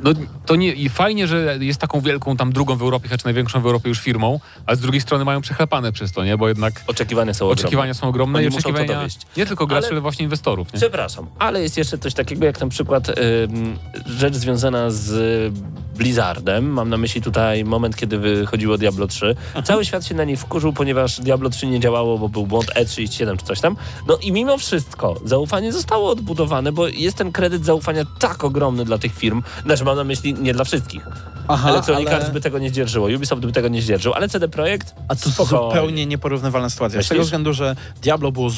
[0.00, 0.10] No
[0.46, 3.66] to nie, i fajnie, że jest taką wielką tam drugą w Europie, choć największą w
[3.66, 6.38] Europie już firmą, ale z drugiej strony mają przechlepane przez to, nie?
[6.38, 7.60] Bo jednak Oczekiwania są ogromne.
[7.62, 10.72] oczekiwania są ogromne Oni i muszą to oczekiwania nie tylko graczy, Ale- ale właśnie inwestorów,
[10.72, 10.78] nie?
[10.78, 15.54] Przepraszam, ale jest jeszcze coś takiego jak na przykład ym, rzecz związana z
[15.96, 16.72] Blizzardem.
[16.72, 19.36] Mam na myśli tutaj moment, kiedy wychodziło Diablo 3.
[19.64, 23.36] Cały świat się na niej wkurzył, ponieważ Diablo 3 nie działało, bo był błąd E37
[23.36, 23.76] czy coś tam.
[24.08, 28.98] No i mimo wszystko zaufanie zostało odbudowane, bo jest ten kredyt zaufania tak ogromny dla
[28.98, 29.42] tych firm.
[29.64, 31.06] Znaczy mam na myśli nie dla wszystkich.
[31.48, 34.48] Aha, Electronic ale- Arts by tego nie zdzierżyło, Ubisoft by tego nie zdzierżył, ale CD
[34.48, 35.68] Projekt A to spokojnie.
[35.68, 36.94] zupełnie nieporównywalna sytuacja.
[36.94, 37.08] Z Myślisz?
[37.08, 38.56] tego względu, że Diablo było z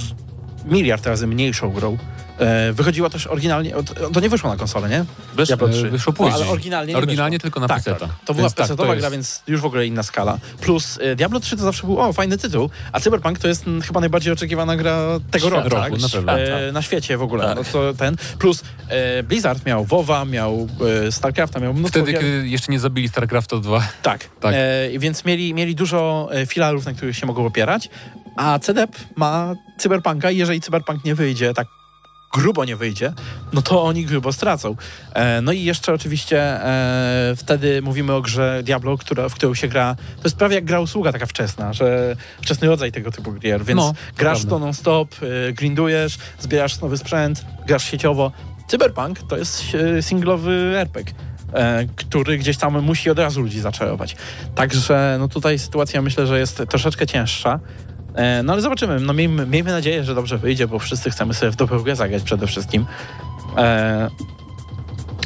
[0.65, 1.99] miliard razy mniejszą grą.
[2.39, 5.05] E, wychodziła też oryginalnie, od- to nie wyszło na konsolę, nie?
[5.47, 5.91] Diablo E, 3.
[5.91, 6.35] Wyszło No, później.
[6.43, 7.43] ale oryginalnie nie Oryginalnie wyszło.
[7.43, 8.07] tylko na tak, PC-ta.
[8.07, 8.09] Tak.
[8.25, 10.39] To była Więc tak, gra, więc już w ogóle inna skala.
[10.61, 13.83] Plus e, Diablo 3 to zawsze był, o, fajny tytuł, a Cyberpunk to jest mm,
[13.83, 14.99] chyba najbardziej oczekiwana gra
[15.31, 15.63] tego Świata.
[15.69, 15.91] roku, tak?
[15.93, 16.39] Roku, na pewno.
[16.39, 17.45] E, na świecie w ogóle.
[17.45, 17.57] Tak.
[17.57, 18.17] No to ten.
[18.39, 20.69] Plus e, Blizzard miał WoWa, miał
[21.09, 22.21] e, StarCrafta, miał mnóstwo Wtedy, gier.
[22.21, 23.89] kiedy jeszcze nie zabili StarCrafta 2.
[24.03, 24.55] Tak, Tak.
[24.55, 27.89] E, więc mieli, mieli dużo filarów, na których się mogą opierać,
[28.37, 31.67] a CDEP ma Cyberpunka i jeżeli Cyberpunk nie wyjdzie, tak
[32.33, 33.13] grubo nie wyjdzie,
[33.53, 34.77] no to oni grubo stracą.
[35.15, 39.69] E, no i jeszcze oczywiście e, wtedy mówimy o grze Diablo, która, w którą się
[39.69, 43.65] gra, to jest prawie jak gra usługa taka wczesna, że wczesny rodzaj tego typu gier,
[43.65, 45.15] więc No, grasz to non-stop,
[45.49, 48.33] e, grindujesz, zbierasz nowy sprzęt, grasz sieciowo.
[48.69, 51.15] Cyberpunk to jest e, singlowy RPG
[51.53, 54.17] e, który gdzieś tam musi od razu ludzi zaczarować.
[54.55, 57.61] Także no tutaj sytuacja myślę, że jest troszeczkę cięższa.
[58.19, 59.01] E, No ale zobaczymy.
[59.01, 62.23] No miejmy, miejmy nadzieję, że dobrze wyjdzie, bo wszyscy chcemy sobie w dobrą grę zagrać
[62.23, 62.87] przede wszystkim.
[63.57, 64.11] E,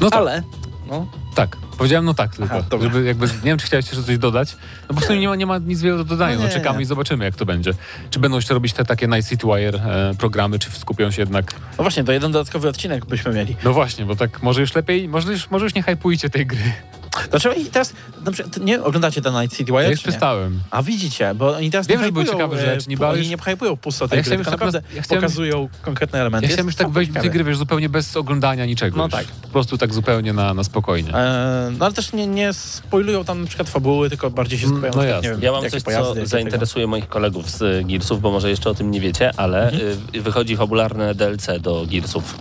[0.01, 0.43] No tak, ale
[0.89, 1.57] no, tak.
[1.79, 4.57] Powiedziałem no tak tylko, Aha, żeby jakby, nie wiem czy chciałeś jeszcze coś dodać,
[4.89, 6.79] no bo w sumie nie ma, nie ma nic wiele do dodania, No no, czekamy
[6.79, 6.83] nie.
[6.83, 7.71] i zobaczymy jak to będzie.
[8.11, 11.55] Czy będą jeszcze robić te takie Night City Wire e, programy, czy skupią się jednak,
[11.79, 13.57] no właśnie, to jeden dodatkowy odcinek byśmy mieli.
[13.65, 16.73] no właśnie, bo tak może już lepiej, może już, może już nie hypujcie tej gry.
[17.31, 17.93] Dlaczego i teraz,
[18.33, 19.83] przykład, nie oglądacie ten Night City Wire?
[19.85, 20.61] Ja już przestałem.
[20.71, 23.29] A widzicie, bo oni teraz Wiem, nie że były ciekawe e, rzeczy, nie bałeś- Oni
[23.29, 26.47] nie hypują pusto tej ja gry, tak naprawdę na- ja chciałem- pokazują konkretne elementy.
[26.47, 27.35] Ja chciałem już tak wejść do tej ciekawe.
[27.39, 29.13] gry, wiesz, zupełnie bez oglądania niczego No już.
[29.13, 29.25] tak.
[29.27, 31.15] Po prostu tak zupełnie na, na spokojnie.
[31.15, 34.79] E, no ale też nie, nie spoilują tam na przykład fabuły, tylko bardziej się Mm,
[34.79, 38.31] skupiają no na wiem, Ja mam coś, pojazdy, co zainteresuje moich kolegów z Gearsów, bo
[38.31, 39.73] może jeszcze o tym nie wiecie, ale
[40.15, 42.35] y, wychodzi fabularne DLC do Gearsów.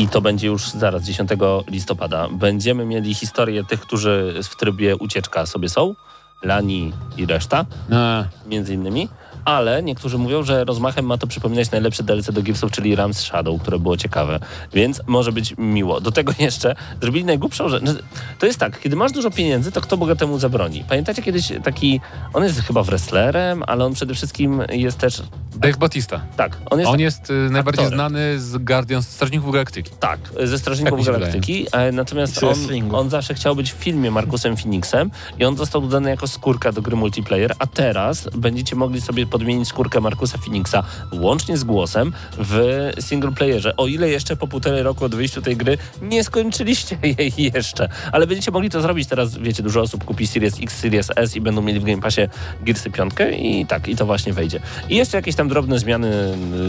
[0.00, 1.30] I to będzie już zaraz, 10
[1.68, 2.28] listopada.
[2.32, 5.94] Będziemy mieli historię tych, którzy w trybie ucieczka sobie są,
[6.42, 9.08] Lani i reszta, A, między innymi.
[9.50, 13.62] Ale niektórzy mówią, że rozmachem ma to przypominać najlepsze DLC do Gearsów, czyli Rams Shadow,
[13.62, 14.40] które było ciekawe.
[14.72, 16.00] Więc może być miło.
[16.00, 17.82] Do tego jeszcze zrobili najgłupszą rzecz.
[17.82, 17.92] No,
[18.38, 20.84] To jest tak, kiedy masz dużo pieniędzy, to kto bogatemu zabroni?
[20.88, 22.00] Pamiętacie kiedyś taki,
[22.32, 25.22] on jest chyba wrestlerem, ale on przede wszystkim jest też,
[25.56, 26.20] Dave Batista.
[26.36, 29.90] tak, on jest On jest y, najbardziej znany z Guardians, Strażników Galaktyki.
[30.00, 34.56] Tak, ze Tak Strażników się Galaktyki, natomiast on, on zawsze chciał być w filmie Markusem
[34.56, 39.26] Phoenixem i on został dodany jako skórka do gry multiplayer, a teraz będziecie mogli sobie
[39.40, 40.82] podmienić skórkę Markusa Phoenixa
[41.12, 43.76] łącznie z głosem w singleplayerze.
[43.76, 48.26] O ile jeszcze po półtorej roku od wyjściu tej gry nie skończyliście jej jeszcze, ale
[48.26, 51.62] będziecie mogli to zrobić teraz, wiecie, dużo osób kupi Series X, Series S i będą
[51.62, 52.20] mieli w Game Passie
[52.62, 54.60] Gearsy 5 i tak, i to właśnie wejdzie.
[54.88, 56.08] I jeszcze jakieś tam drobne zmiany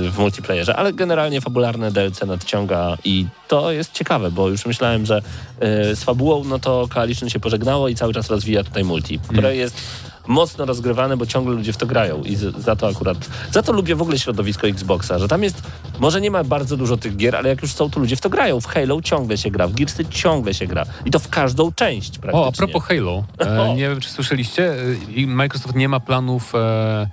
[0.06, 5.06] y, w multiplayerze, ale generalnie fabularne DLC nadciąga i to jest ciekawe, bo już myślałem,
[5.06, 9.20] że y, z fabułą, no to Coalition się pożegnało i cały czas rozwija tutaj multi,
[9.20, 13.18] które jest mocno rozgrywane, bo ciągle ludzie w to grają i za to akurat,
[13.52, 15.62] za to lubię w ogóle środowisko Xboxa, że tam jest,
[16.00, 18.30] może nie ma bardzo dużo tych gier, ale jak już są, to ludzie w to
[18.30, 18.62] grają.
[18.62, 22.20] W Halo ciągle się gra, w Gearsy ciągle się gra i to w każdą część
[22.20, 22.40] praktycznie.
[22.40, 24.74] O, a propos Halo, e, nie wiem czy słyszeliście,
[25.18, 27.08] e, Microsoft nie ma planów e,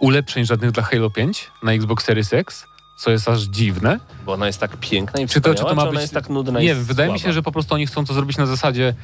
[0.00, 2.66] ulepszeń żadnych dla Halo 5 na Xbox Series X,
[2.98, 4.00] co jest aż dziwne.
[4.26, 6.00] Bo ona jest tak piękna i Czy to, czy to ma ona być...
[6.00, 7.34] jest tak nudna Nie wydaje mi się, słaba?
[7.34, 8.94] że po prostu oni chcą to zrobić na zasadzie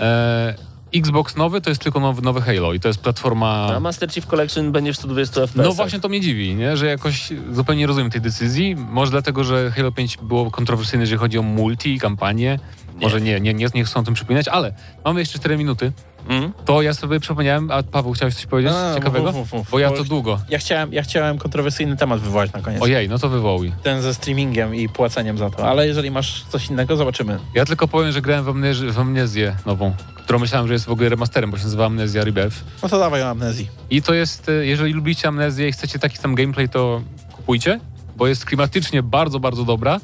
[0.00, 0.54] e,
[0.94, 3.74] Xbox nowy to jest tylko nowy, nowy Halo i to jest platforma...
[3.76, 5.56] A Master Chief Collection będzie w 120 FPS.
[5.56, 6.76] No właśnie to mnie dziwi, nie?
[6.76, 8.76] że jakoś zupełnie nie rozumiem tej decyzji.
[8.76, 12.58] Może dlatego, że Halo 5 było kontrowersyjne, jeżeli chodzi o multi i kampanię.
[13.02, 14.74] Może nie, nie, nie, nie chcą o tym przypominać, ale
[15.04, 15.92] mamy jeszcze 4 minuty.
[16.28, 16.52] Mm?
[16.64, 19.24] To ja sobie przypomniałem, a Paweł chciałeś coś powiedzieć A, ciekawego?
[19.24, 19.70] mów, mów, mów.
[19.70, 20.38] Bo ja to długo.
[20.50, 22.82] Ja chciałem, ja chciałem kontrowersyjny temat wywołać na koniec.
[22.82, 23.72] Ojej, no to wywołuj.
[23.82, 25.68] Ten ze streamingiem i płaceniem za to.
[25.68, 27.38] Ale jeżeli masz coś innego, zobaczymy.
[27.54, 30.90] Ja tylko powiem, że grałem w, amnez- w Amnezję nową, którą myślałem, że jest w
[30.90, 32.56] ogóle remasterem, bo się nazywa Amnezja Rebirth.
[32.82, 33.68] No to dawaj o amnezji.
[33.90, 37.02] I to jest, e, jeżeli lubicie Amnezję i chcecie taki sam gameplay, to
[37.32, 37.80] kupujcie,
[38.16, 40.00] bo jest klimatycznie bardzo, bardzo dobra.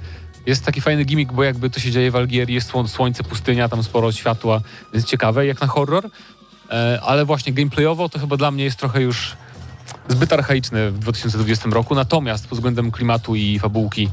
[0.47, 3.69] Jest taki fajny gimmick, bo jakby to się dzieje w Algierii, jest sło- słońce, pustynia,
[3.69, 4.61] tam sporo światła,
[4.95, 6.11] więc ciekawe, jak na horror.
[6.71, 9.37] E, ale właśnie gameplayowo to chyba dla mnie jest trochę już
[10.09, 14.09] zbyt archaiczne w 2020 roku, natomiast pod względem klimatu i fabułki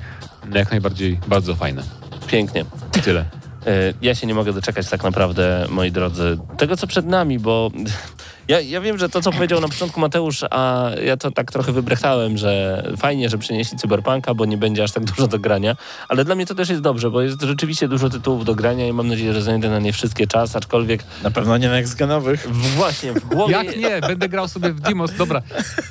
[0.53, 1.83] jak najbardziej bardzo fajne.
[2.27, 2.65] Pięknie.
[2.97, 3.19] I tyle.
[3.67, 7.71] E, Ja się nie mogę doczekać tak naprawdę, moi drodzy, tego co przed nami, bo
[8.47, 11.71] Ja, ja wiem, że to, co powiedział na początku Mateusz, a ja to tak trochę
[11.71, 15.75] wybrechtałem, że fajnie, że przynieśli Cyberpunka, bo nie będzie aż tak dużo do grania,
[16.07, 18.93] ale dla mnie to też jest dobrze, bo jest rzeczywiście dużo tytułów do grania i
[18.93, 22.49] mam nadzieję, że znajdę na nie wszystkie czas, aczkolwiek Na pewno nie next genowych.
[22.49, 23.53] w, właśnie w głowie...
[23.53, 24.01] Jak nie?
[24.01, 25.11] Będę grał sobie w Dimos.
[25.17, 25.41] Dobra,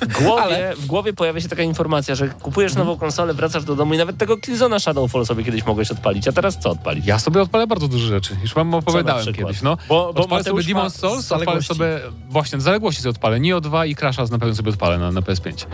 [0.01, 3.93] W głowie, w głowie pojawia się taka informacja, że kupujesz nową konsolę, wracasz do domu
[3.93, 7.05] i nawet tego Killzona Shadowfall sobie kiedyś mogłeś odpalić, a teraz co odpalić?
[7.05, 8.35] ja sobie odpalę bardzo dużo rzeczy.
[8.41, 9.61] Już wam opowiadałem kiedyś.
[9.61, 9.77] No.
[9.89, 11.99] Bo, bo Odpalę sobie Mateusz ma Demon's Souls, odpalę sobie...
[12.29, 13.39] Właśnie, zaległości sobie odpalę.
[13.39, 15.65] Nio 2 i Crash'a na pewno sobie odpalę na, na PS5.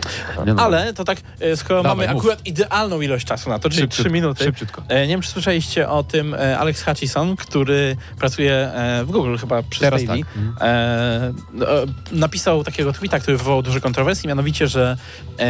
[0.45, 0.63] Nie, no.
[0.63, 2.21] Ale to tak, e, skoro Dawaj, mamy mów.
[2.24, 4.43] akurat idealną ilość czasu na to, czyli Szybciutko, 3 minuty.
[4.43, 4.82] szybciutko.
[4.89, 8.71] E, Nie wiem, czy słyszeliście o tym e, Alex Hutchison, który pracuje
[9.03, 10.26] w Google chyba przy Teraz Stadia.
[10.26, 10.36] tak.
[10.38, 11.36] Mhm.
[11.53, 11.65] No,
[12.11, 14.97] napisał takiego tweeta, który wywołał duże kontrowersje, mianowicie, że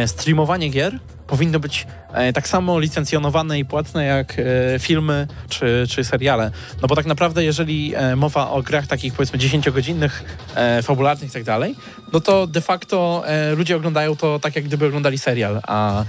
[0.06, 6.04] streamowanie gier powinno być e, tak samo licencjonowane i płatne jak e, filmy czy, czy
[6.04, 6.50] seriale.
[6.82, 10.10] No bo tak naprawdę, jeżeli e, mowa o grach takich powiedzmy 10-godzinnych,
[10.54, 11.74] e, fabularnych i tak dalej,
[12.12, 13.24] no to de facto
[13.56, 16.04] ludzie oglądają to tak, jak gdyby oglądali serial, a,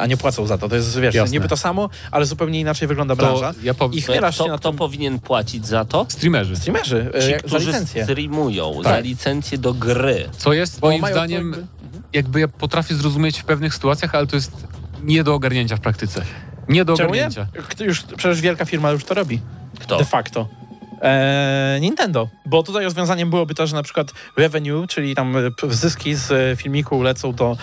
[0.00, 0.68] a nie płacą za to.
[0.68, 1.32] To jest, wiesz, Jasne.
[1.32, 3.52] niby to samo, ale zupełnie inaczej wygląda branża.
[3.52, 3.98] To ja powiem...
[3.98, 6.06] I chmielasz się Kto, na kto tym powinien płacić za to?
[6.08, 6.56] Streamerzy.
[6.56, 8.04] streamerzy Ci, jak, za którzy licencję.
[8.04, 8.92] streamują, Tak.
[8.92, 10.28] za licencję do gry.
[10.38, 11.66] Co jest Bo moim to zdaniem, jakby-
[12.12, 14.52] jakby ja potrafię zrozumieć w pewnych sytuacjach, ale to jest
[15.02, 16.22] nie do ogarnięcia w praktyce.
[16.68, 17.20] Nie do Czemu nie?
[17.26, 17.46] ogarnięcia.
[17.68, 19.40] Kto Już, przecież wielka firma już to robi.
[19.80, 19.98] Kto?
[19.98, 20.48] De facto.
[21.02, 26.14] Eee, Nintendo, bo tutaj rozwiązaniem byłoby to, że na przykład revenue, czyli tam e, zyski
[26.14, 27.56] z e, filmiku lecą do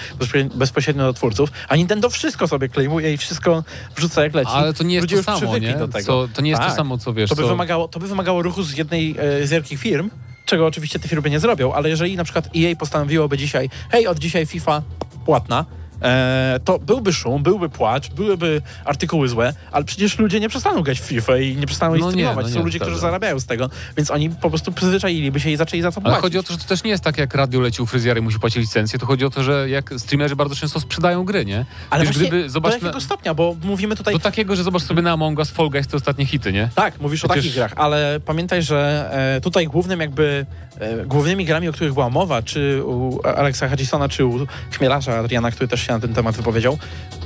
[0.56, 3.64] bezpośrednio do twórców, a Nintendo wszystko sobie klejmuje i wszystko
[3.96, 4.52] wrzuca jak leci.
[4.54, 5.74] Ale to nie jest Ludzie to samo, nie?
[5.74, 6.06] do tego.
[6.06, 6.70] Co, to nie jest Tak.
[6.70, 7.30] to samo, co wiesz.
[7.30, 7.48] To by, co...
[7.48, 10.10] wymagało, to by wymagało ruchu z jednej e, z wielkich firm,
[10.46, 14.20] czego oczywiście te firmy nie zrobią, ale jeżeli na przykład EA postanowiłoby dzisiaj, hej, od
[14.20, 14.82] dzisiaj FIFA
[15.26, 15.66] płatna,
[16.02, 21.00] e, to byłby szum, byłby płacz, byłyby artykuły złe, ale przecież ludzie nie przestaną grać
[21.00, 22.46] w FIFA i nie przestaną jej No nie, streamować.
[22.46, 25.56] no Są nie, ludzie, którzy zarabiają z tego, więc oni po prostu przyzwyczailiby się i
[25.58, 26.22] zaczęli za to Ale płacić.
[26.22, 28.24] chodzi o to, że to też nie jest tak, jak radio leci u fryzjera i
[28.24, 29.00] musi płacić licencję.
[29.00, 31.66] To chodzi o to, że jak streamerzy bardzo często sprzedają gry, nie?
[31.90, 34.14] ale Wiesz, właśnie gdyby, do zobacz jakiego na, stopnia, bo mówimy tutaj...
[34.14, 36.70] do takiego, że zobacz sobie na Among Us, Fall Guys, te ostatnie hity, nie?
[36.76, 40.46] Tak, mówisz o Przecież- takich grach, ale pamiętaj, że e, tutaj głównym jakby
[40.80, 45.52] e, głównymi grami, o których była mowa, czy u Alexa Hutchisona, czy u Chmielarza Adriana,
[45.52, 46.78] który też się na ten temat wypowiedział,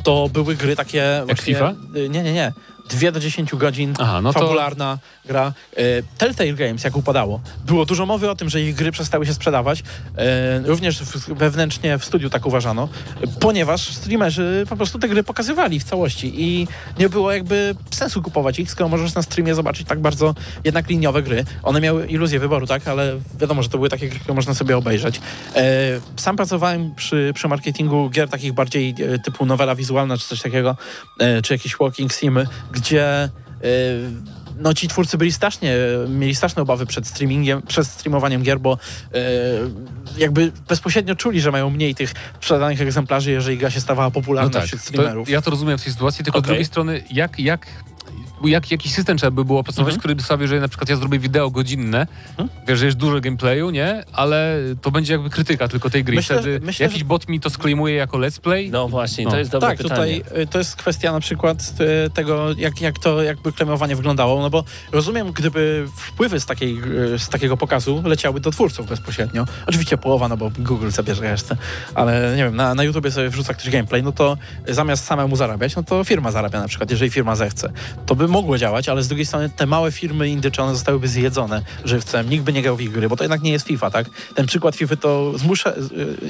[0.03, 1.45] to były gry takie właśnie...
[1.53, 1.73] FIFA?
[1.95, 2.53] e, Nie, nie, nie.
[2.89, 5.53] Dwie do 10 godzin, Aha, no to- fabularna gra.
[5.77, 5.83] E,
[6.17, 9.83] Telltale Games, jak upadało, było dużo mowy o tym, że ich gry przestały się sprzedawać.
[10.17, 12.89] E, również wewnętrznie w studiu tak uważano,
[13.39, 16.67] ponieważ streamerzy po prostu te gry pokazywali w całości i
[16.99, 21.23] nie było jakby sensu kupować ich, skoro możesz na streamie zobaczyć tak bardzo jednak liniowe
[21.23, 21.45] gry.
[21.63, 24.77] One miały iluzję wyboru, tak, ale wiadomo, że to były takie gry, które można sobie
[24.77, 25.21] obejrzeć.
[25.55, 25.61] E,
[26.15, 30.77] sam pracowałem przy, przy marketingu gier takich bardziej typu nowela wizualna czy coś takiego,
[31.43, 32.47] czy jakieś walking simy,
[32.79, 33.29] gdzie e,
[34.59, 35.75] no ci twórcy byli strasznie,
[36.09, 38.77] mieli straszne obawy przed streamingiem, przed streamowaniem gier, bo
[39.13, 39.19] e,
[40.17, 44.81] jakby bezpośrednio czuli, że mają mniej tych sprzedanych egzemplarzy, jeżeli gra się stawała popularna wśród
[44.81, 45.29] to, streamerów.
[45.29, 46.47] ja to rozumiem w tej sytuacji, tylko z Okej.
[46.47, 47.67] drugiej strony, jak, jak,
[48.43, 49.99] jak, jaki system trzeba by było opracować, Mhm.
[49.99, 52.07] który by sprawił, że na przykład ja zrobię wideo godzinne,
[52.67, 54.03] wiesz, że jest dużo gameplayu, nie?
[54.13, 56.15] Ale to będzie jakby krytyka tylko tej gry.
[56.15, 58.69] Myślę, Wtedy myślę, jakiś że- bot mi to sklejmuje jako let's play.
[58.71, 59.31] No właśnie, No.
[59.31, 60.17] to jest dobre tak, pytanie.
[60.21, 61.73] tutaj y, to jest kwestia na przykład
[62.05, 66.77] y, tego, jak, jak to jakby klemowanie wyglądało, no bo rozumiem, gdyby wpływy z, takiej,
[67.13, 69.45] y, z takiego pokazu leciały do twórców bezpośrednio.
[69.67, 71.57] Oczywiście połowa, no bo Google zabierze resztę,
[71.95, 74.37] ale nie wiem, na, na YouTubie sobie wrzuca ktoś gameplay, no to
[74.67, 77.71] zamiast samemu zarabiać, no to firma zarabia na przykład, jeżeli firma zechce.
[78.05, 81.61] To by mogło działać, ale z drugiej strony te małe firmy indycze, one zostałyby zjedzone
[81.85, 84.09] żywcem, nikt by nie grał w ich gry, bo to jednak nie jest FIFA, tak?
[84.35, 85.75] Ten przykład FIFA to zmusza, y,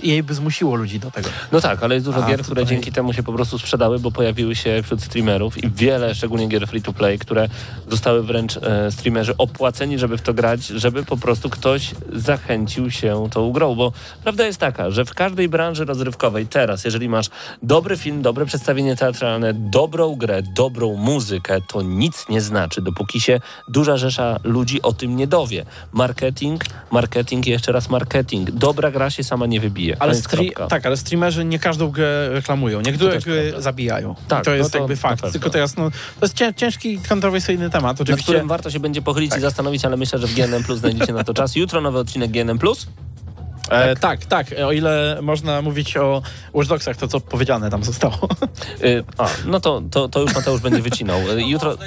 [0.04, 1.30] jej by zmusiło ludzi do tego.
[1.52, 4.00] No tak, ale jest dużo A, gier, które tutaj- dzięki temu się po prostu sprzedały,
[4.00, 7.50] bo pojawiły się wśród streamerów i wiele, szczególnie gier free to play, które
[7.90, 13.28] zostały wręcz e, streamerzy opłaceni, żeby w to grać, żeby po prostu ktoś zachęcił się
[13.32, 13.92] tą grą, bo
[14.24, 17.30] prawda jest taka, że w każdej branży rozrywkowej teraz, jeżeli masz
[17.64, 23.40] dobry film, dobre przedstawienie teatralne, dobrą grę, dobrą muzykę, to nic nie znaczy, dopóki się
[23.68, 25.66] duża rzesza ludzi o tym nie dowie.
[25.94, 28.52] Marketing, marketing i jeszcze raz marketing.
[28.52, 29.98] Dobra gra się sama nie wybije.
[30.00, 30.16] Ale
[30.70, 32.82] tak, ale streamerzy nie każdą grę reklamują.
[32.82, 34.16] Niektóre gry zabijają.
[34.28, 35.32] Tak, to jest no to jakby na fakt.
[35.32, 38.02] Tylko teraz, no, to jest cię, ciężki, kontrowersyjny temat.
[38.02, 38.24] Oczywiście.
[38.24, 41.24] którym warto się będzie pochylić i zastanowić, ale myślę, że w GNM Plus znajdziecie na
[41.24, 41.56] to czas.
[41.56, 42.88] Jutro nowy odcinek GNM Plus.
[43.70, 44.48] E, tak, tak.
[44.66, 46.22] O ile można mówić o
[46.54, 48.30] Watch Dogsach, to co powiedziane tam zostało.
[48.84, 51.20] Y, a, no to, to, to już Mateusz będzie wycinał.
[51.20, 51.78] Y, Jutro,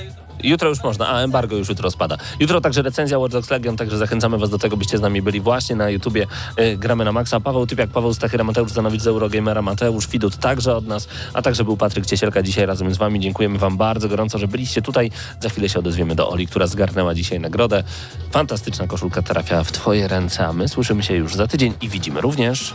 [0.42, 2.16] Jutro już można, a embargo już jutro spada.
[2.40, 5.40] Jutro także recenzja Watch Dogs Legion, także zachęcamy was do tego, byście z nami byli
[5.40, 6.26] właśnie na YouTubie.
[6.60, 7.40] Y, gramy na maksa.
[7.40, 11.64] Paweł Typiak, Paweł Stachyra, Mateusz Zanowicz z Eurogamera, Mateusz Widut także od nas, a także
[11.64, 13.20] był Patryk Ciesielka dzisiaj razem z wami.
[13.20, 15.10] Dziękujemy wam bardzo gorąco, że byliście tutaj.
[15.40, 17.84] Za chwilę się odezwiemy do Oli, która zgarnęła dzisiaj nagrodę.
[18.30, 22.20] Fantastyczna koszulka trafia w twoje ręce, a my słyszymy się już za tydzień i widzimy
[22.20, 22.74] również.